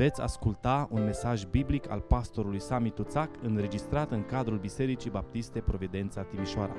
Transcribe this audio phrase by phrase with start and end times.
[0.00, 6.24] Veți asculta un mesaj biblic al pastorului Sami Tuțac înregistrat în cadrul Bisericii Baptiste Providența
[6.24, 6.74] Timișoara.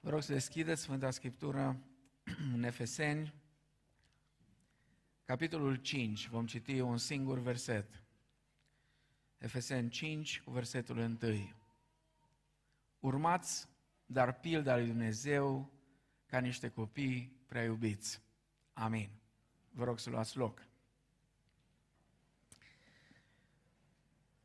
[0.00, 1.80] Vă rog să deschideți Sfânta Scriptură
[2.54, 3.34] în Efeseni,
[5.24, 6.28] capitolul 5.
[6.28, 8.02] Vom citi un singur verset.
[9.38, 11.16] Efeseni 5, cu versetul 1.
[13.00, 13.68] Urmați,
[14.10, 15.70] dar pilda lui Dumnezeu
[16.26, 18.22] ca niște copii prea iubiți.
[18.72, 19.08] Amin.
[19.70, 20.66] Vă rog să luați loc.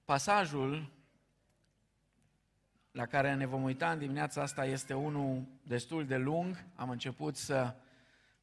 [0.06, 0.92] Pasajul
[2.92, 6.66] la care ne vom uita în dimineața asta este unul destul de lung.
[6.76, 7.76] Am început să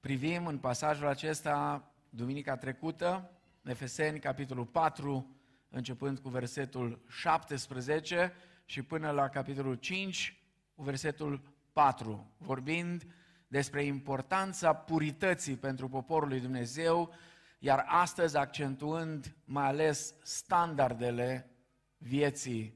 [0.01, 3.31] privim în pasajul acesta duminica trecută,
[3.65, 5.37] Efeseni, capitolul 4,
[5.69, 8.33] începând cu versetul 17
[8.65, 10.40] și până la capitolul 5,
[10.81, 11.41] cu versetul
[11.73, 13.07] 4, vorbind
[13.49, 17.15] despre importanța purității pentru poporul lui Dumnezeu,
[17.59, 21.51] iar astăzi accentuând mai ales standardele
[21.99, 22.75] vieții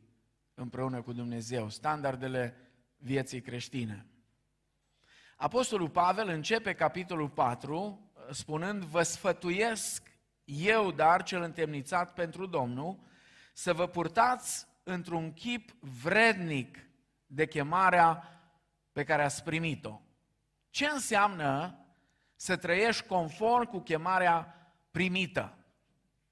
[0.55, 2.56] împreună cu Dumnezeu, standardele
[2.97, 4.07] vieții creștine.
[5.36, 10.11] Apostolul Pavel începe capitolul 4 spunând, vă sfătuiesc
[10.45, 12.98] eu, dar cel întemnițat pentru Domnul,
[13.53, 16.84] să vă purtați într-un chip vrednic
[17.35, 18.29] de chemarea
[18.93, 20.01] pe care ați primit-o.
[20.71, 21.79] Ce înseamnă
[22.37, 24.55] să trăiești conform cu chemarea
[24.91, 25.59] primită?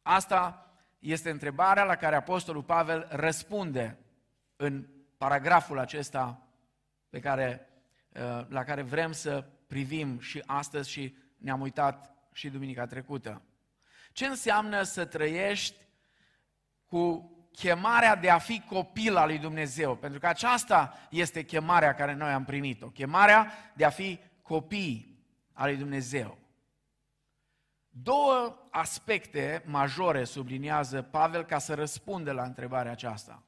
[0.02, 3.98] Asta este întrebarea la care Apostolul Pavel răspunde
[4.56, 4.86] în
[5.16, 6.46] paragraful acesta
[7.10, 7.68] pe care,
[8.08, 13.42] uh, la care vrem să privim și astăzi și ne-am uitat și duminica trecută.
[14.12, 15.76] Ce înseamnă să trăiești
[16.86, 19.96] cu chemarea de a fi copil al lui Dumnezeu?
[19.96, 22.86] Pentru că aceasta este chemarea care noi am primit-o.
[22.86, 26.38] Chemarea de a fi copii al lui Dumnezeu.
[27.88, 33.42] Două aspecte majore subliniază Pavel ca să răspundă la întrebarea aceasta.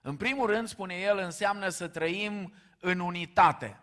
[0.00, 3.80] În primul rând, spune el, înseamnă să trăim în unitate.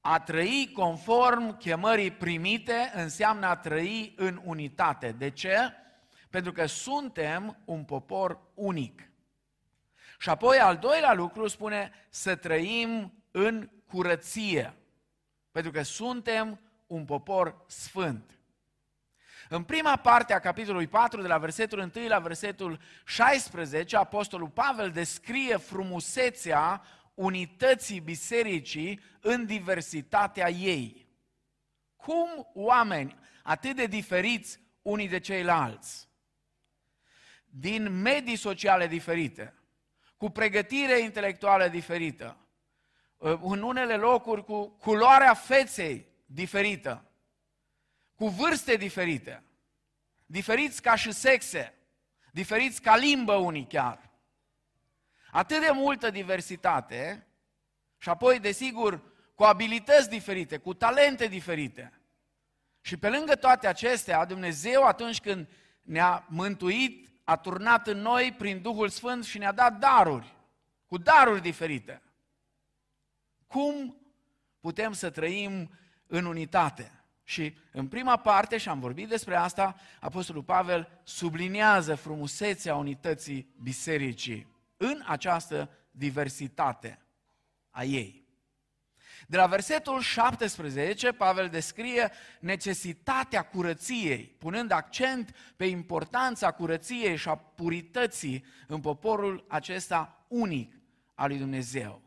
[0.00, 5.12] A trăi conform chemării primite înseamnă a trăi în unitate.
[5.12, 5.72] De ce?
[6.32, 9.10] Pentru că suntem un popor unic.
[10.18, 14.74] Și apoi al doilea lucru spune să trăim în curăție.
[15.50, 18.38] Pentru că suntem un popor sfânt.
[19.48, 24.90] În prima parte a capitolului 4, de la versetul 1 la versetul 16, Apostolul Pavel
[24.90, 26.82] descrie frumusețea
[27.14, 31.08] unității bisericii în diversitatea ei.
[31.96, 36.10] Cum oameni atât de diferiți unii de ceilalți,
[37.54, 39.54] din medii sociale diferite,
[40.16, 42.36] cu pregătire intelectuală diferită,
[43.18, 47.04] în unele locuri cu culoarea feței diferită,
[48.14, 49.42] cu vârste diferite,
[50.26, 51.74] diferiți ca și sexe,
[52.30, 54.10] diferiți ca limbă unii chiar.
[55.30, 57.26] Atât de multă diversitate
[57.98, 59.02] și apoi, desigur,
[59.34, 61.92] cu abilități diferite, cu talente diferite.
[62.80, 65.48] Și pe lângă toate acestea, Dumnezeu atunci când
[65.82, 70.36] ne-a mântuit, a turnat în noi prin Duhul Sfânt și ne-a dat daruri,
[70.86, 72.02] cu daruri diferite.
[73.46, 73.96] Cum
[74.60, 75.70] putem să trăim
[76.06, 77.04] în unitate?
[77.24, 84.46] Și în prima parte, și am vorbit despre asta, Apostolul Pavel subliniază frumusețea unității bisericii
[84.76, 86.98] în această diversitate
[87.70, 88.21] a ei.
[89.28, 92.10] De la versetul 17, Pavel descrie
[92.40, 100.74] necesitatea curăției, punând accent pe importanța curăției și a purității în poporul acesta unic
[101.14, 102.02] al lui Dumnezeu.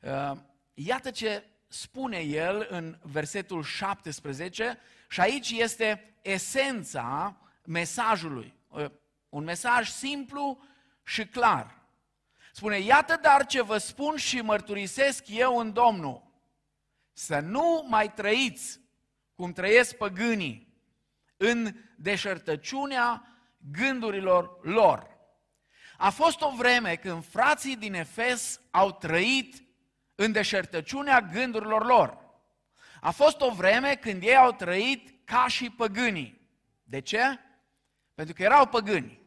[0.00, 0.32] Uh,
[0.74, 4.78] iată ce spune el în versetul 17
[5.08, 8.54] și aici este esența mesajului.
[9.28, 10.62] Un mesaj simplu
[11.04, 11.81] și clar.
[12.54, 16.30] Spune, iată dar ce vă spun și mărturisesc eu în Domnul.
[17.12, 18.80] Să nu mai trăiți
[19.34, 20.74] cum trăiesc păgânii
[21.36, 23.26] în deșertăciunea
[23.70, 25.10] gândurilor lor.
[25.96, 29.64] A fost o vreme când frații din Efes au trăit
[30.14, 32.18] în deșertăciunea gândurilor lor.
[33.00, 36.48] A fost o vreme când ei au trăit ca și păgânii.
[36.82, 37.38] De ce?
[38.14, 39.20] Pentru că erau păgâni.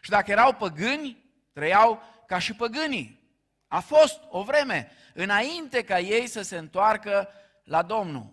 [0.00, 1.25] Și dacă erau păgâni,
[1.56, 3.20] trăiau ca și păgânii.
[3.68, 7.28] A fost o vreme înainte ca ei să se întoarcă
[7.64, 8.32] la Domnul.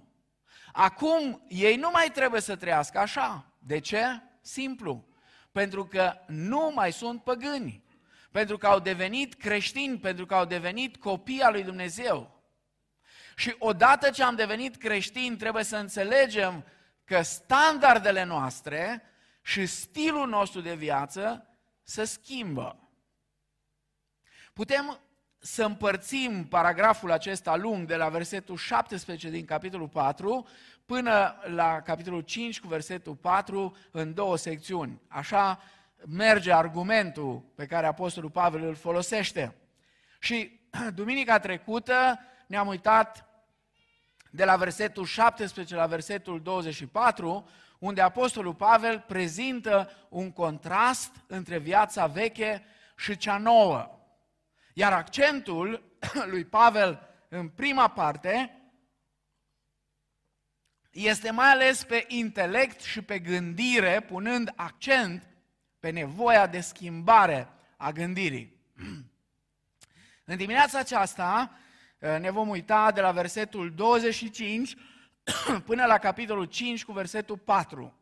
[0.71, 3.45] Acum ei nu mai trebuie să trăiască așa.
[3.59, 4.05] De ce?
[4.41, 5.05] Simplu.
[5.51, 7.83] Pentru că nu mai sunt păgâni.
[8.31, 12.43] pentru că au devenit creștini, pentru că au devenit copii al lui Dumnezeu.
[13.35, 16.65] Și odată ce am devenit creștini, trebuie să înțelegem
[17.03, 19.01] că standardele noastre
[19.41, 21.47] și stilul nostru de viață
[21.83, 22.82] se schimbă.
[24.53, 24.99] Putem
[25.39, 30.47] să împărțim paragraful acesta lung de la versetul 17 din capitolul 4
[30.85, 35.01] până la capitolul 5 cu versetul 4 în două secțiuni.
[35.07, 35.59] Așa
[36.07, 39.55] merge argumentul pe care Apostolul Pavel îl folosește.
[40.19, 40.59] Și
[40.95, 43.27] duminica trecută ne-am uitat
[44.31, 52.07] de la versetul 17 la versetul 24, unde Apostolul Pavel prezintă un contrast între viața
[52.07, 52.63] veche
[52.95, 54.02] și cea nouă.
[54.73, 55.97] Iar accentul
[56.31, 58.57] lui Pavel în prima parte
[60.91, 65.27] este mai ales pe intelect și pe gândire, punând accent
[65.79, 67.47] pe nevoia de schimbare
[67.77, 68.61] a gândirii.
[70.25, 71.57] În dimineața aceasta
[71.99, 74.75] eh, ne vom uita de la versetul 25
[75.65, 77.97] până la capitolul 5 cu versetul 4,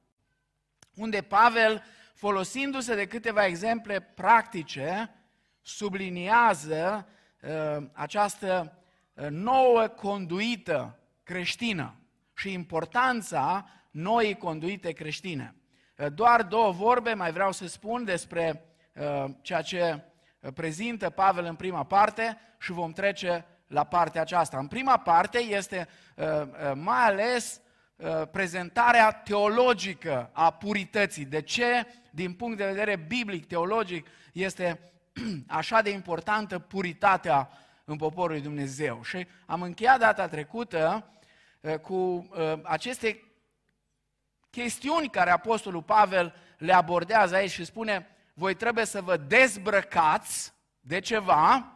[0.96, 1.84] unde Pavel,
[2.14, 5.16] folosindu-se de câteva exemple practice,
[5.62, 7.08] subliniază
[7.42, 8.78] uh, această
[9.14, 11.96] uh, nouă conduită creștină
[12.34, 15.56] și importanța noii conduite creștine.
[15.98, 18.66] Uh, doar două vorbe mai vreau să spun despre
[18.96, 20.04] uh, ceea ce
[20.54, 24.58] prezintă Pavel în prima parte și vom trece la partea aceasta.
[24.58, 27.62] În prima parte este uh, uh, mai ales
[27.96, 31.26] uh, prezentarea teologică a purității.
[31.26, 34.91] De ce, din punct de vedere biblic, teologic, este
[35.48, 37.50] așa de importantă puritatea
[37.86, 39.04] în poporul lui Dumnezeu.
[39.04, 41.10] Și am încheiat data trecută
[41.62, 43.24] uh, cu uh, aceste
[44.50, 51.00] chestiuni care Apostolul Pavel le abordează aici și spune, voi trebuie să vă dezbrăcați de
[51.00, 51.76] ceva,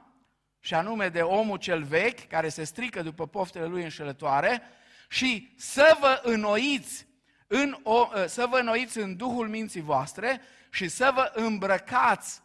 [0.59, 4.61] și anume de omul cel vechi, care se strică după poftele lui înșelătoare,
[5.09, 7.07] și să vă înnoiți
[7.47, 12.41] în, o, uh, să vă înnoiți în Duhul minții voastre și să vă îmbrăcați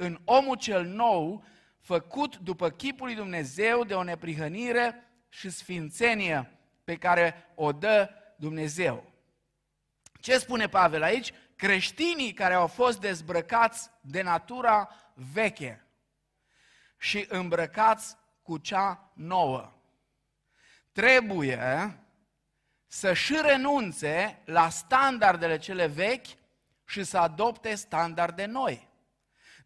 [0.00, 1.44] în omul cel nou,
[1.80, 9.12] făcut după chipul lui Dumnezeu de o neprihănire și sfințenie pe care o dă Dumnezeu.
[10.20, 11.32] Ce spune Pavel aici?
[11.56, 15.84] Creștinii care au fost dezbrăcați de natura veche
[16.98, 19.72] și îmbrăcați cu cea nouă.
[20.92, 21.98] Trebuie
[22.86, 26.26] să și renunțe la standardele cele vechi
[26.84, 28.89] și să adopte standarde noi.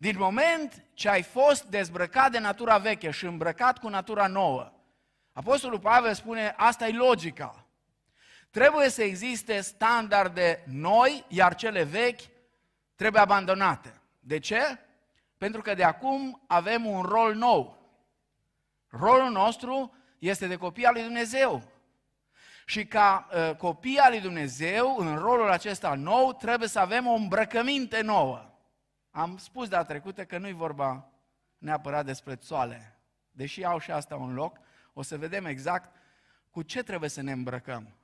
[0.04, 4.72] Din moment ce ai fost dezbrăcat de natura veche și îmbrăcat cu natura nouă,
[5.32, 7.66] Apostolul Pavel spune, asta e logica.
[8.50, 12.20] Trebuie să existe standarde noi, iar cele vechi
[12.94, 14.00] trebuie abandonate.
[14.20, 14.78] De ce?
[15.38, 17.78] Pentru că de acum avem un rol nou.
[18.88, 21.62] Rolul nostru este de copii al lui Dumnezeu.
[22.66, 27.12] Și ca uh, copii al lui Dumnezeu, în rolul acesta nou, trebuie să avem o
[27.12, 28.53] îmbrăcăminte nouă.
[29.16, 31.12] Am spus data trecută că nu-i vorba
[31.58, 32.98] neapărat despre țoale,
[33.30, 34.58] deși au și asta un loc,
[34.92, 35.96] o să vedem exact
[36.50, 37.96] cu ce trebuie să ne îmbrăcăm.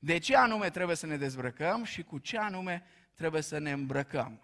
[0.00, 4.40] De ce anume trebuie să ne dezbrăcăm și cu ce anume trebuie să ne îmbrăcăm.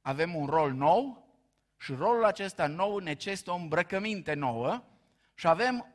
[0.00, 1.28] Avem un rol nou
[1.76, 4.84] și rolul acesta nou necesită o îmbrăcăminte nouă
[5.34, 5.94] și avem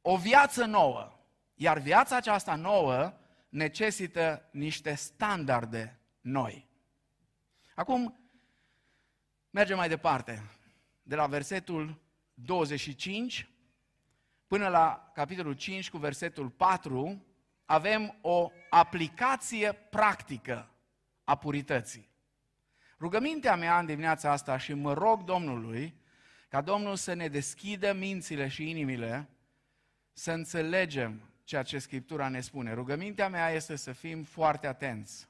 [0.00, 1.18] o viață nouă.
[1.54, 3.12] Iar viața aceasta nouă
[3.48, 6.66] necesită niște standarde noi.
[7.76, 8.18] Acum,
[9.50, 10.42] mergem mai departe.
[11.02, 12.02] De la versetul
[12.34, 13.50] 25
[14.46, 17.24] până la capitolul 5 cu versetul 4,
[17.64, 20.70] avem o aplicație practică
[21.24, 22.08] a purității.
[22.98, 26.00] Rugămintea mea în dimineața asta și mă rog Domnului
[26.48, 29.28] ca Domnul să ne deschidă mințile și inimile
[30.12, 32.72] să înțelegem ceea ce Scriptura ne spune.
[32.72, 35.28] Rugămintea mea este să fim foarte atenți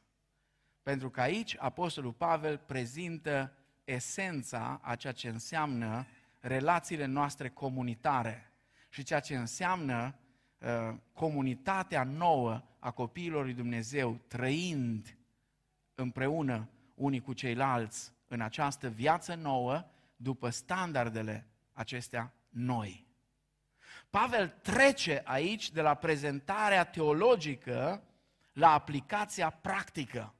[0.86, 3.52] pentru că aici Apostolul Pavel prezintă
[3.84, 6.06] esența a ceea ce înseamnă
[6.40, 8.52] relațiile noastre comunitare
[8.88, 10.14] și ceea ce înseamnă
[10.58, 15.16] uh, comunitatea nouă a copiilor lui Dumnezeu, trăind
[15.94, 19.84] împreună unii cu ceilalți în această viață nouă,
[20.16, 23.06] după standardele acestea noi.
[24.10, 28.02] Pavel trece aici de la prezentarea teologică
[28.52, 30.30] la aplicația practică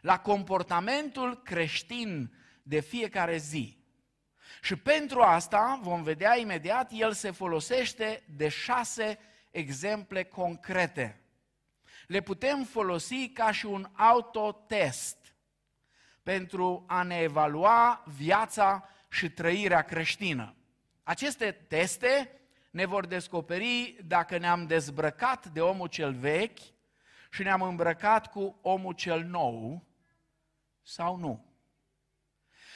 [0.00, 3.76] la comportamentul creștin de fiecare zi.
[4.62, 9.18] Și pentru asta, vom vedea imediat, el se folosește de șase
[9.50, 11.22] exemple concrete.
[12.06, 15.16] Le putem folosi ca și un autotest
[16.22, 20.54] pentru a ne evalua viața și trăirea creștină.
[21.02, 22.40] Aceste teste
[22.70, 26.58] ne vor descoperi dacă ne-am dezbrăcat de omul cel vechi
[27.30, 29.87] și ne-am îmbrăcat cu omul cel nou
[30.88, 31.44] sau nu.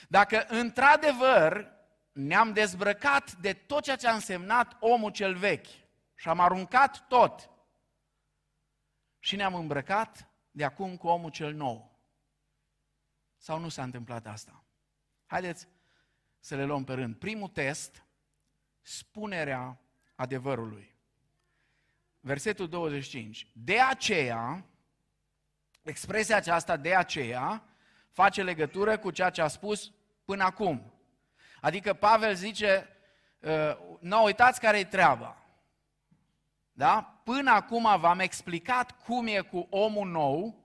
[0.09, 1.73] Dacă într-adevăr
[2.13, 5.67] ne-am dezbrăcat de tot ceea ce a însemnat omul cel vechi
[6.15, 7.51] și am aruncat tot
[9.19, 12.01] și ne-am îmbrăcat de acum cu omul cel nou.
[13.37, 14.65] Sau nu s-a întâmplat asta?
[15.27, 15.69] Haideți
[16.41, 17.17] să le luăm pe rând.
[17.17, 18.05] Primul test,
[18.81, 19.81] spunerea
[20.15, 20.95] adevărului.
[22.21, 23.51] Versetul 25.
[23.55, 24.65] De aceea,
[25.83, 27.72] expresia aceasta de aceea,
[28.13, 29.93] face legătură cu ceea ce a spus
[30.25, 30.93] până acum.
[31.61, 32.89] Adică Pavel zice,
[33.41, 35.37] uh, nu uitați care e treaba.
[36.73, 37.21] Da?
[37.25, 40.65] Până acum v-am explicat cum e cu omul nou,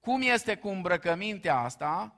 [0.00, 2.14] cum este cu îmbrăcămintea asta,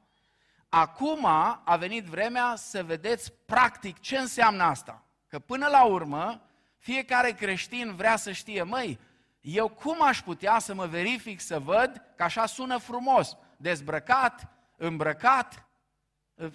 [0.69, 1.25] acum
[1.65, 5.05] a venit vremea să vedeți practic ce înseamnă asta.
[5.29, 6.43] Că până la urmă,
[6.79, 8.99] fiecare creștin vrea să știe, măi,
[9.41, 14.49] eu cum aș putea să mă verific, să văd că așa sună frumos, dezbrăcat,
[14.81, 15.69] îmbrăcat,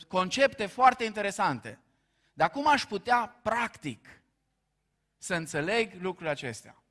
[0.08, 1.80] concepte foarte interesante.
[2.34, 4.22] Dar cum aș putea, practic,
[5.18, 6.84] să înțeleg lucrurile acestea?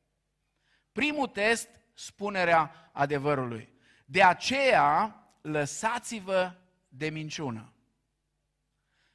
[0.92, 3.72] Primul test, spunerea adevărului.
[4.04, 6.54] De aceea, lăsați-vă
[6.88, 7.72] de minciună.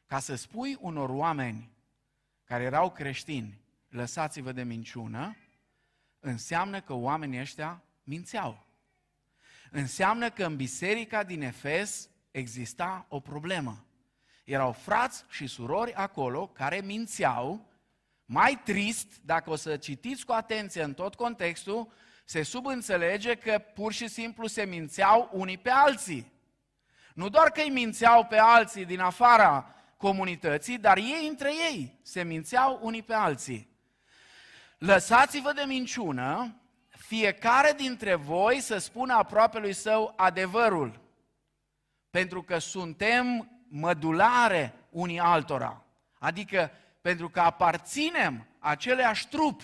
[0.06, 1.72] Ca să spui unor oameni
[2.44, 5.36] care erau creștini, lăsați-vă de minciună,
[6.20, 8.68] înseamnă că oamenii ăștia mințeau.
[9.72, 13.86] Înseamnă că în biserica din Efes exista o problemă.
[14.44, 17.68] Erau frați și surori acolo care mințeau,
[18.26, 21.92] mai trist, dacă o să citiți cu atenție în tot contextul,
[22.26, 26.32] se subînțelege că pur și simplu se mințeau unii pe alții.
[27.14, 32.24] Nu doar că îi mințeau pe alții din afara comunității, dar ei între ei se
[32.24, 33.70] mințeau unii pe alții.
[34.78, 36.56] Lăsați-vă de minciună,
[36.90, 41.02] fiecare dintre voi să spună aproape lui său adevărul,
[42.10, 45.86] pentru că suntem mădulare unii altora,
[46.20, 49.62] adică pentru că aparținem aceleași trup,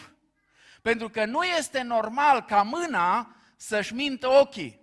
[0.82, 4.80] pentru că nu este normal ca mâna să-și mintă ochii.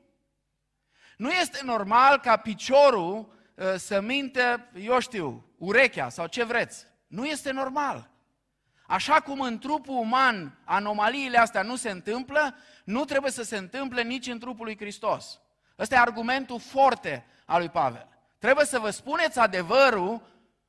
[1.16, 6.86] Nu este normal ca piciorul uh, să mintă, eu știu, urechea sau ce vreți.
[7.06, 8.10] Nu este normal.
[8.86, 12.54] Așa cum în trupul uman anomaliile astea nu se întâmplă,
[12.84, 15.40] nu trebuie să se întâmple nici în trupul lui Hristos.
[15.78, 18.08] Ăsta e argumentul forte al lui Pavel.
[18.38, 20.22] Trebuie să vă spuneți adevărul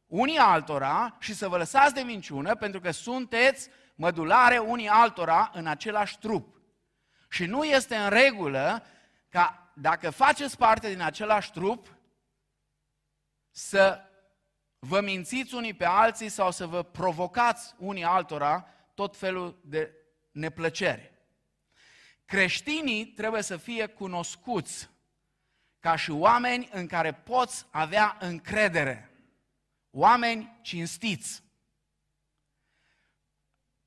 [0.05, 5.67] unii altora și să vă lăsați de minciună pentru că sunteți mădulare unii altora în
[5.67, 6.61] același trup.
[7.29, 8.83] Și nu este în regulă
[9.29, 11.97] ca dacă faceți parte din același trup,
[13.51, 14.01] să
[14.79, 19.93] vă mințiți unii pe alții sau să vă provocați unii altora tot felul de
[20.31, 21.11] neplăceri.
[22.25, 24.89] Creștinii trebuie să fie cunoscuți
[25.83, 29.11] ca și oameni în care poți avea încredere.
[29.91, 31.43] Oameni cinstiți.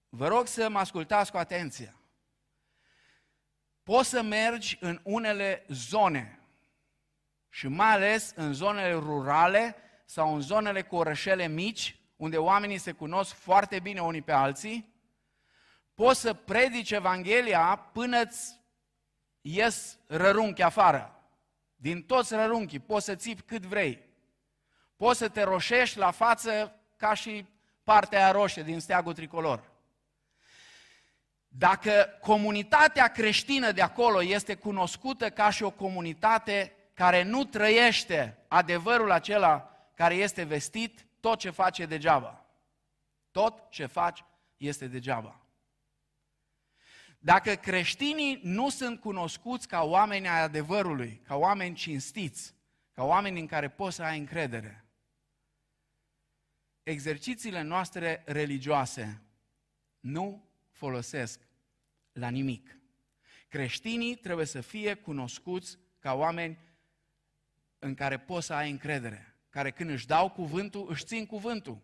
[0.09, 1.97] Vă rog să mă ascultați cu atenție.
[3.83, 6.41] Poți să mergi în unele zone
[7.49, 12.93] și mai ales în zonele rurale sau în zonele cu orășele mici, unde oamenii se
[12.93, 14.95] cunosc foarte bine unii pe alții,
[15.95, 18.61] poți să predici Evanghelia până îți
[19.41, 21.16] ies rărunchi afară.
[21.77, 24.05] Din toți rărunchii poți să țipi cât vrei.
[24.97, 27.47] Poți să te roșești la față ca și
[27.83, 29.73] partea aia roșie din steagul tricolor.
[31.49, 39.11] Dacă comunitatea creștină de acolo este cunoscută ca și o comunitate care nu trăiește adevărul
[39.11, 42.45] acela care este vestit, tot ce face degeaba.
[43.31, 44.25] Tot ce faci
[44.57, 45.46] este degeaba.
[47.27, 52.55] Dacă creștinii nu sunt cunoscuți ca oameni ai adevărului, ca oameni cinstiți,
[52.93, 54.85] ca oameni în care poți să ai încredere,
[56.83, 59.23] exercițiile noastre religioase
[60.01, 61.41] nu folosesc
[62.13, 62.79] la nimic.
[63.49, 66.59] Creștinii trebuie să fie cunoscuți ca oameni
[67.79, 71.83] în care poți să ai încredere, care când își dau cuvântul, își țin cuvântul,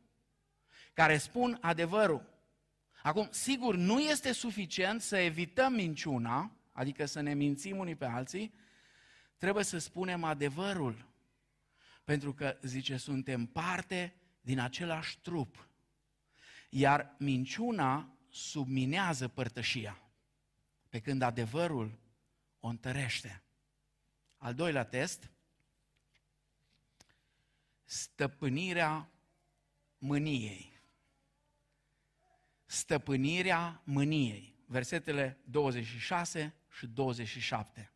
[0.92, 2.31] care spun adevărul.
[3.02, 8.54] Acum, sigur, nu este suficient să evităm minciuna, adică să ne mințim unii pe alții,
[9.38, 11.10] trebuie să spunem adevărul.
[12.04, 15.68] Pentru că, zice, suntem parte din același trup.
[16.70, 20.02] Iar minciuna subminează părtășia,
[20.88, 21.98] pe când adevărul
[22.60, 23.42] o întărește.
[24.36, 25.30] Al doilea test,
[27.84, 29.10] stăpânirea
[29.98, 30.71] mâniei.
[32.72, 34.54] Stăpânirea mâniei.
[34.66, 37.92] Versetele 26 și 27.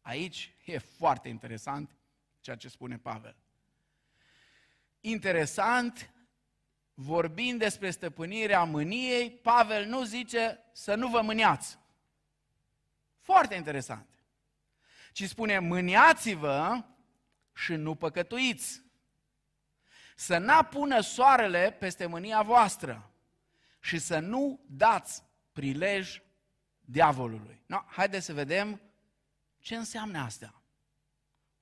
[0.00, 1.96] Aici e foarte interesant
[2.40, 3.36] ceea ce spune Pavel.
[5.00, 6.10] Interesant,
[6.94, 11.78] vorbind despre stăpânirea mâniei, Pavel nu zice să nu vă mâniați.
[13.18, 14.08] Foarte interesant.
[15.12, 16.84] Ci spune, mâniați-vă
[17.54, 18.82] și nu păcătuiți.
[20.16, 23.04] Să n-apună soarele peste mânia voastră
[23.80, 25.22] și să nu dați
[25.52, 26.22] prilej
[26.80, 27.62] diavolului.
[27.66, 28.80] No, haideți să vedem
[29.58, 30.62] ce înseamnă asta.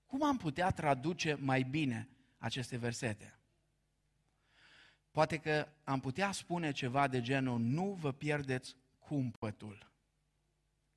[0.07, 2.09] Cum am putea traduce mai bine
[2.39, 3.39] aceste versete?
[5.11, 9.93] Poate că am putea spune ceva de genul, nu vă pierdeți cumpătul.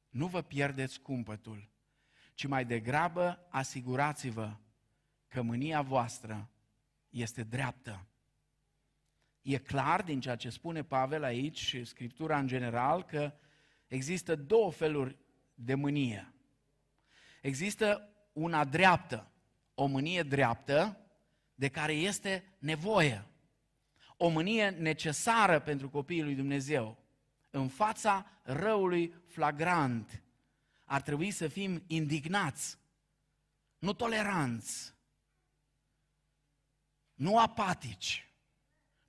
[0.10, 1.70] Nu vă pierdeți cumpătul,
[2.34, 4.56] ci mai degrabă asigurați-vă
[5.28, 6.50] că mânia voastră
[7.10, 8.06] este dreaptă.
[9.41, 13.33] E clar din ceea ce spune Pavel aici și Scriptura în general că
[13.88, 15.17] există două feluri
[15.53, 16.33] de mânie.
[17.41, 19.31] Există una dreaptă,
[19.74, 20.98] o mânie dreaptă
[21.55, 23.25] de care este nevoie.
[24.17, 26.98] O mânie necesară pentru copiii lui Dumnezeu.
[27.50, 30.24] În fața răului flagrant
[30.86, 32.77] ar trebui să fim indignați,
[33.77, 34.93] nu toleranți,
[37.13, 38.31] nu apatici,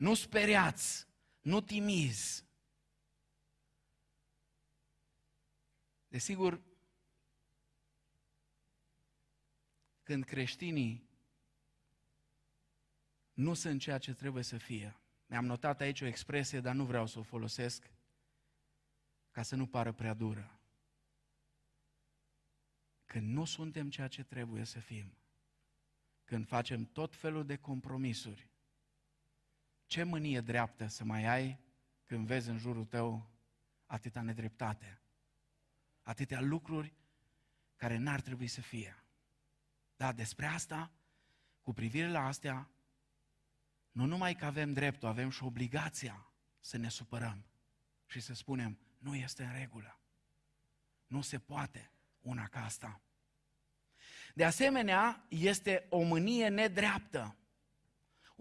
[0.03, 1.07] nu speriați,
[1.41, 2.45] nu timizi.
[6.09, 6.63] Desigur,
[10.03, 11.09] când creștinii
[13.33, 14.97] nu sunt ceea ce trebuie să fie.
[15.27, 17.91] Mi-am notat aici o expresie, dar nu vreau să o folosesc
[19.31, 20.61] ca să nu pară prea dură.
[23.05, 25.17] Când nu suntem ceea ce trebuie să fim,
[26.25, 28.52] când facem tot felul de compromisuri,
[29.93, 31.59] ce mânie dreaptă să mai ai
[32.05, 33.31] când vezi în jurul tău
[33.87, 35.01] atâta nedreptate,
[36.03, 36.95] atâtea lucruri
[37.77, 39.05] care n-ar trebui să fie.
[39.97, 40.93] Da, despre asta,
[41.63, 42.71] cu privire la astea,
[43.91, 47.45] nu numai că avem dreptul, avem și obligația să ne supărăm
[48.07, 50.01] și să spunem, nu este în regulă.
[51.07, 51.91] Nu se poate
[52.21, 53.01] una ca asta.
[54.35, 57.37] De asemenea, este o mânie nedreaptă.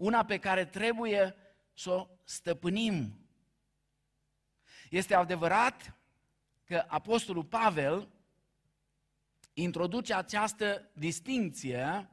[0.02, 1.34] Una pe care trebuie
[1.74, 3.26] să o stăpânim.
[4.90, 5.94] Este adevărat
[6.64, 8.08] că Apostolul Pavel
[9.52, 12.10] introduce această distinție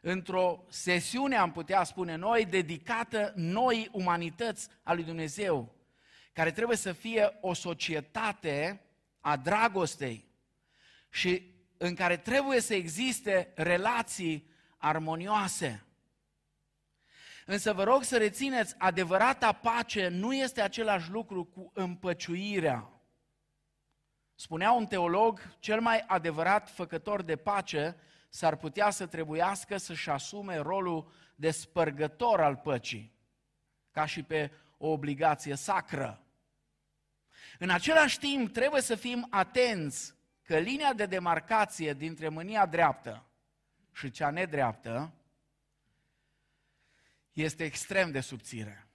[0.00, 5.74] într-o sesiune, am putea spune noi, dedicată noi umanități a lui Dumnezeu,
[6.32, 8.80] care trebuie să fie o societate
[9.20, 10.28] a dragostei
[11.10, 15.84] și în care trebuie să existe relații armonioase.
[17.46, 22.88] Însă vă rog să rețineți, adevărata pace nu este același lucru cu împăciuirea.
[24.34, 27.96] Spunea un teolog, cel mai adevărat făcător de pace
[28.28, 33.12] s-ar putea să trebuiască să-și asume rolul de spărgător al păcii,
[33.90, 36.24] ca și pe o obligație sacră.
[37.58, 43.26] În același timp, trebuie să fim atenți că linia de demarcație dintre mânia dreaptă
[43.92, 45.12] și cea nedreaptă
[47.32, 48.86] este extrem de subțire.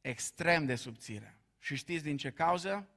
[0.00, 1.38] Extrem de subțire.
[1.58, 2.88] Și știți din ce cauză?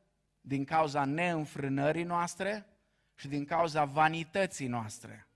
[0.48, 2.66] din cauza neînfrânării noastre
[3.16, 5.28] și din cauza vanității noastre.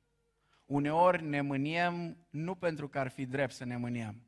[0.65, 4.21] Uneori ne mâniem nu pentru că ar fi drept să ne mâniem,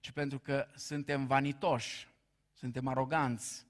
[0.00, 2.08] ci pentru că suntem vanitoși,
[2.52, 3.66] suntem aroganți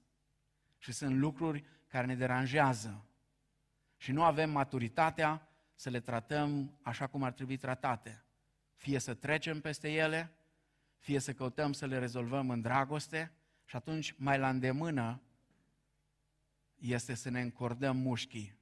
[0.77, 3.05] și sunt lucruri care ne deranjează.
[3.97, 8.23] Și nu avem maturitatea să le tratăm așa cum ar trebui tratate.
[8.75, 10.31] Fie să trecem peste ele,
[11.01, 13.31] fie să căutăm să le rezolvăm în dragoste
[13.65, 15.21] și atunci mai la îndemână
[16.75, 18.59] este să ne încordăm mușchii.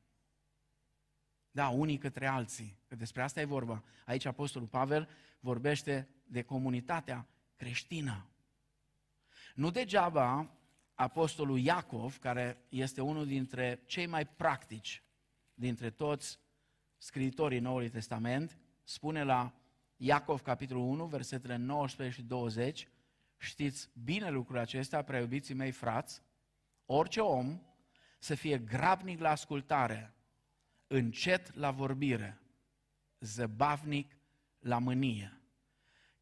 [1.51, 3.83] Da, unii către alții, că despre asta e vorba.
[4.05, 8.29] Aici Apostolul Pavel vorbește de comunitatea creștină.
[9.55, 10.57] Nu degeaba
[10.95, 15.03] Apostolul Iacov, care este unul dintre cei mai practici
[15.53, 16.39] dintre toți
[16.97, 19.58] scriitorii Noului Testament, spune la
[20.01, 22.87] Iacov, capitolul 1, versetele 19 și 20,
[23.37, 26.21] știți bine lucrul acesta, prea iubiții mei frați,
[26.85, 27.61] orice om
[28.19, 30.13] să fie grabnic la ascultare,
[30.87, 32.41] încet la vorbire,
[33.19, 34.15] zăbavnic
[34.59, 35.41] la mânie.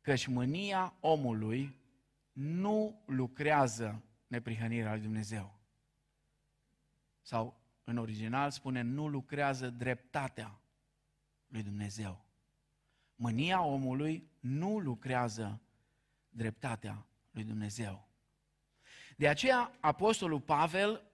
[0.01, 1.79] Căci mânia omului
[2.31, 5.59] nu lucrează neprihănirea lui Dumnezeu.
[7.21, 10.59] Sau, în original, spune, nu lucrează dreptatea
[11.47, 12.26] lui Dumnezeu.
[13.19, 15.62] Mânia omului nu lucrează
[16.30, 18.08] dreptatea lui Dumnezeu.
[19.17, 21.12] De aceea, Apostolul Pavel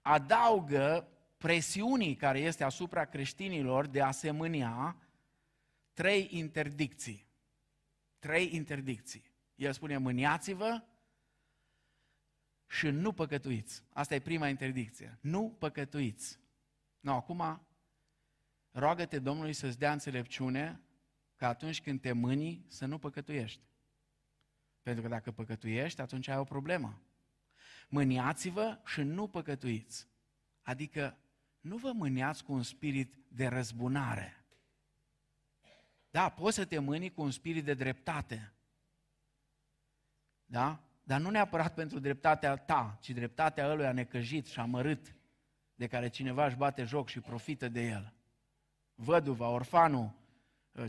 [0.00, 4.96] adaugă presiunii care este asupra creștinilor de a se mânia
[5.92, 7.26] trei interdicții.
[8.18, 9.32] Trei interdicții.
[9.54, 10.82] El spune, mâniați-vă
[12.66, 13.82] și nu păcătuiți.
[13.92, 15.18] Asta e prima interdicție.
[15.20, 16.38] Nu păcătuiți.
[17.00, 17.66] No, acum,
[18.70, 20.80] roagă-te Domnului să-ți dea înțelepciune
[21.36, 23.60] că atunci când te mâni să nu păcătuiești.
[24.82, 27.02] Pentru că dacă păcătuiești, atunci ai o problemă.
[27.88, 30.08] Mâniați-vă și nu păcătuiți.
[30.62, 31.16] Adică
[31.60, 34.44] nu vă mâniați cu un spirit de răzbunare.
[36.10, 38.52] Da, poți să te mâni cu un spirit de dreptate.
[40.44, 40.80] Da?
[41.02, 45.14] Dar nu neapărat pentru dreptatea ta, ci dreptatea ăluia necăjit și amărât,
[45.74, 48.12] de care cineva își bate joc și profită de el.
[48.94, 50.14] Văduva, orfanul, ă,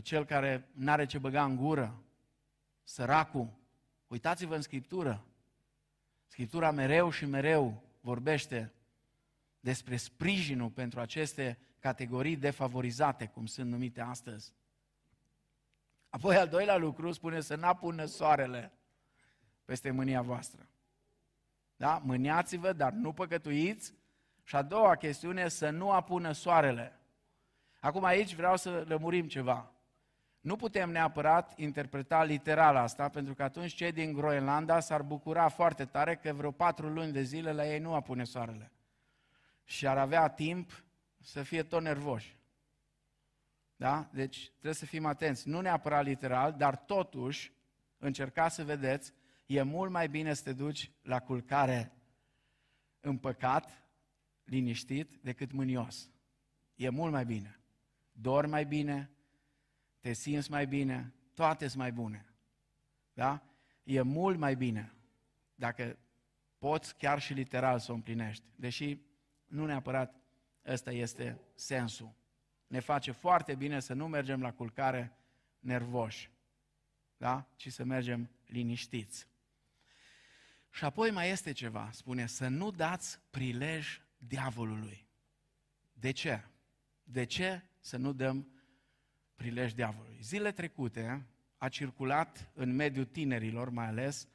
[0.02, 2.02] cel care n-are ce băga în gură,
[2.82, 3.48] săracul.
[4.06, 5.24] Uitați-vă în Scriptură.
[6.26, 8.72] Scriptura mereu și mereu vorbește
[9.60, 14.52] despre sprijinul pentru aceste categorii defavorizate, cum sunt numite astăzi.
[16.08, 18.72] Apoi, al doilea lucru spune să n-apună soarele
[19.64, 20.68] peste mânia voastră.
[21.76, 21.98] Da?
[22.04, 23.94] Mâniați-vă, dar nu păcătuiți.
[24.44, 27.00] Și a doua chestiune, să nu apună soarele.
[27.80, 29.70] Acum aici vreau să lămurim ceva.
[30.46, 35.84] Nu putem neapărat interpreta literal asta, pentru că atunci cei din Groenlanda s-ar bucura foarte
[35.84, 38.72] tare că vreo patru luni de zile la ei nu apune soarele.
[39.64, 40.84] Și ar avea timp
[41.20, 42.36] să fie tot nervoși.
[43.76, 44.08] Da?
[44.12, 45.48] Deci trebuie să fim atenți.
[45.48, 47.52] Nu neapărat literal, dar totuși
[47.98, 49.12] încercați să vedeți,
[49.46, 51.92] e mult mai bine să te duci la culcare
[53.00, 53.82] în păcat,
[54.44, 56.10] liniștit, decât mânios.
[56.74, 57.60] E mult mai bine.
[58.12, 59.10] Dormi mai bine,
[60.06, 62.26] te simți mai bine, toate sunt mai bune.
[63.12, 63.42] Da?
[63.82, 64.92] E mult mai bine
[65.54, 65.98] dacă
[66.58, 68.44] poți chiar și literal să o împlinești.
[68.56, 68.98] Deși
[69.46, 70.14] nu neapărat
[70.66, 72.14] ăsta este sensul.
[72.66, 75.16] Ne face foarte bine să nu mergem la culcare
[75.58, 76.30] nervoși,
[77.16, 77.48] da?
[77.56, 79.28] ci să mergem liniștiți.
[80.70, 85.06] Și apoi mai este ceva, spune, să nu dați prilej diavolului.
[85.92, 86.44] De ce?
[87.02, 88.55] De ce să nu dăm
[89.36, 90.18] prilej diavolului?
[90.20, 94.28] Zile trecute a circulat în mediul tinerilor mai ales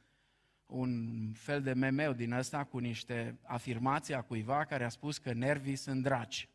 [0.66, 5.34] un fel de memeu din ăsta cu niște afirmații a cuiva care a spus că
[5.34, 6.50] nervii sunt dragi.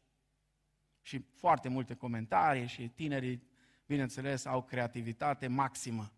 [1.03, 3.43] Și foarte multe comentarii și tinerii,
[3.87, 6.13] bineînțeles, au creativitate maximă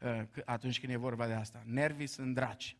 [0.00, 1.62] uh, atunci când e vorba de asta.
[1.66, 2.76] Nervii sunt dragi.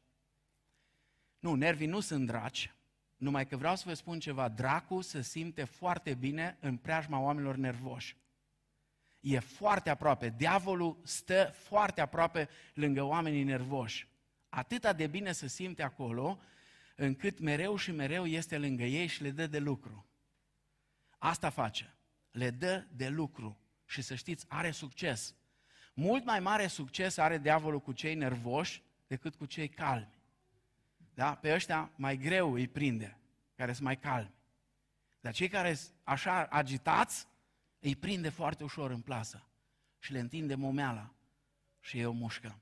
[1.39, 2.73] Nu, nervii nu sunt dragi,
[3.17, 4.49] numai că vreau să vă spun ceva.
[4.49, 8.17] Dracu se simte foarte bine în preajma oamenilor nervoși.
[9.23, 10.35] E foarte aproape.
[10.37, 14.11] Diavolul stă foarte aproape lângă oamenii nervoși
[14.55, 16.41] atâta de bine se simte acolo,
[16.97, 20.07] încât mereu și mereu este lângă ei și le dă de lucru.
[21.19, 21.95] Asta face.
[22.31, 23.59] Le dă de lucru.
[23.87, 25.35] Și să știți, are succes.
[25.95, 30.15] Mult mai mare succes are diavolul cu cei nervoși decât cu cei calmi.
[31.15, 31.35] Da?
[31.35, 33.19] Pe ăștia mai greu îi prinde,
[33.57, 34.35] care sunt mai calmi.
[35.21, 37.27] Dar cei care sunt așa agitați,
[37.83, 39.47] îi prinde foarte ușor în plasă
[39.99, 41.15] și le întinde momeala
[41.81, 42.61] și ei o mușcă.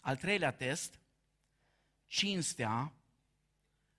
[0.00, 1.00] Al treilea test,
[2.06, 2.92] cinstea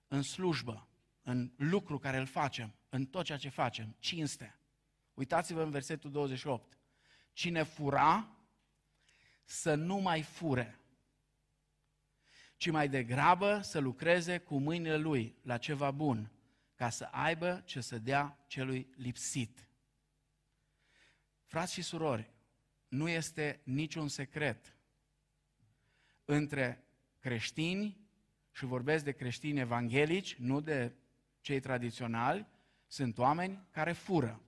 [0.07, 0.87] în slujbă,
[1.21, 4.59] în lucru care îl facem, în tot ceea ce facem, cinste.
[5.13, 6.77] Uitați-vă în versetul 28.
[7.33, 8.37] Cine fura,
[9.43, 10.79] să nu mai fure,
[12.57, 16.31] ci mai degrabă să lucreze cu mâinile lui la ceva bun,
[16.75, 19.68] ca să aibă ce să dea celui lipsit.
[21.49, 22.31] Frați și surori,
[22.87, 24.75] nu este niciun secret
[26.25, 26.83] între
[27.19, 27.97] creștini
[28.51, 30.93] și vorbesc de creștini evanghelici, nu de
[31.41, 32.47] cei tradiționali,
[32.87, 34.41] sunt oameni care fură.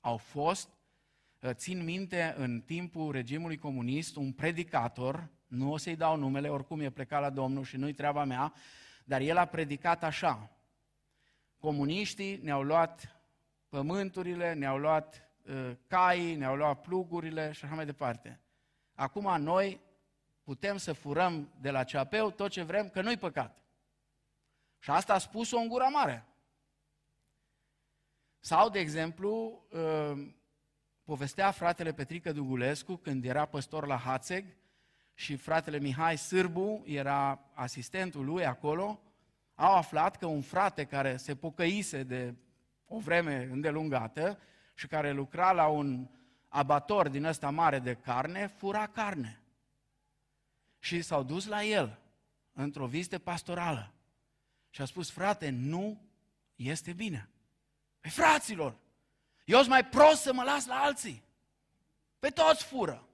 [0.00, 0.68] Au fost,
[1.40, 6.80] uh, țin minte, în timpul regimului comunist, un predicator, nu o să-i dau numele, oricum
[6.80, 8.52] e plecat la Domnul și nu-i treaba mea,
[9.04, 10.56] dar el a predicat așa.
[11.58, 13.22] Comuniștii ne-au luat
[13.68, 15.30] pământurile, ne-au luat uh,
[15.86, 18.40] caii, ne-au luat plugurile și așa mai departe.
[18.94, 19.80] Acum noi
[20.42, 23.62] putem să furăm de la ceapeu tot ce vrem, că nu-i păcat.
[24.78, 26.26] Și asta a spus-o în gura mare.
[28.40, 30.28] Sau, de exemplu, uh,
[31.04, 34.44] povestea fratele Petrică Dugulescu când era păstor la Hațeg
[35.14, 39.00] și fratele Mihai Sârbu era asistentul lui acolo,
[39.54, 42.34] au aflat că un frate care se pocăise de
[42.86, 44.38] o vreme îndelungată
[44.74, 46.08] și care lucra la un
[46.48, 49.40] abator din ăsta mare de carne, fura carne.
[50.78, 51.98] Și s-au dus la el
[52.52, 53.92] într-o vizită pastorală.
[54.70, 56.00] Și a spus, frate, nu
[56.54, 57.28] este bine.
[58.00, 58.76] Păi fraților,
[59.44, 61.22] eu sunt mai prost să mă las la alții.
[62.18, 63.08] Pe toți fură.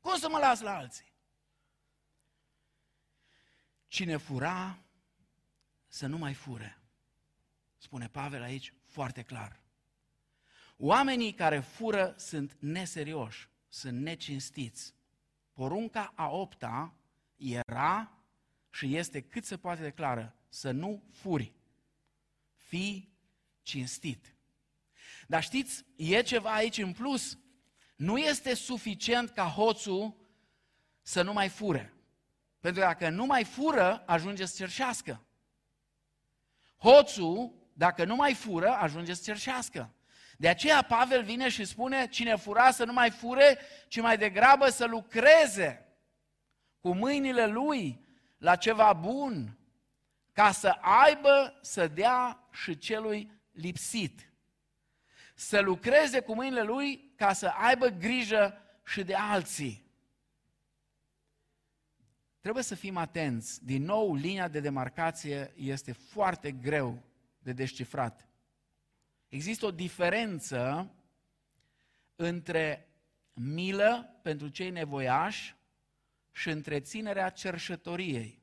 [0.00, 1.12] Cum să mă las la alții?
[3.86, 4.78] Cine fura,
[5.88, 6.78] să nu mai fure.
[7.76, 9.60] Spune Pavel aici foarte clar.
[10.80, 14.94] Oamenii care fură sunt neserioși, sunt necinstiți.
[15.52, 16.94] Porunca a opta
[17.36, 18.12] era
[18.70, 21.52] și este cât se poate declară să nu furi.
[22.54, 23.16] Fii
[23.62, 24.34] cinstit.
[25.26, 27.38] Dar știți, e ceva aici în plus.
[27.96, 30.16] Nu este suficient ca hoțul
[31.02, 31.92] să nu mai fure.
[32.60, 35.26] Pentru că dacă nu mai fură, ajunge să cerșească.
[36.76, 39.92] Hoțul, dacă nu mai fură, ajunge să cerșească.
[40.40, 44.68] De aceea Pavel vine și spune, cine fura să nu mai fure, ci mai degrabă
[44.68, 45.86] să lucreze
[46.80, 49.58] cu mâinile lui la ceva bun,
[50.32, 54.32] ca să aibă să dea și celui lipsit.
[55.34, 59.86] Să lucreze cu mâinile lui ca să aibă grijă și de alții.
[62.40, 63.64] Trebuie să fim atenți.
[63.64, 67.02] Din nou, linia de demarcație este foarte greu
[67.38, 68.28] de descifrat.
[69.28, 70.92] Există o diferență
[72.16, 72.88] între
[73.32, 75.56] milă pentru cei nevoiași
[76.32, 78.42] și întreținerea cerșătoriei,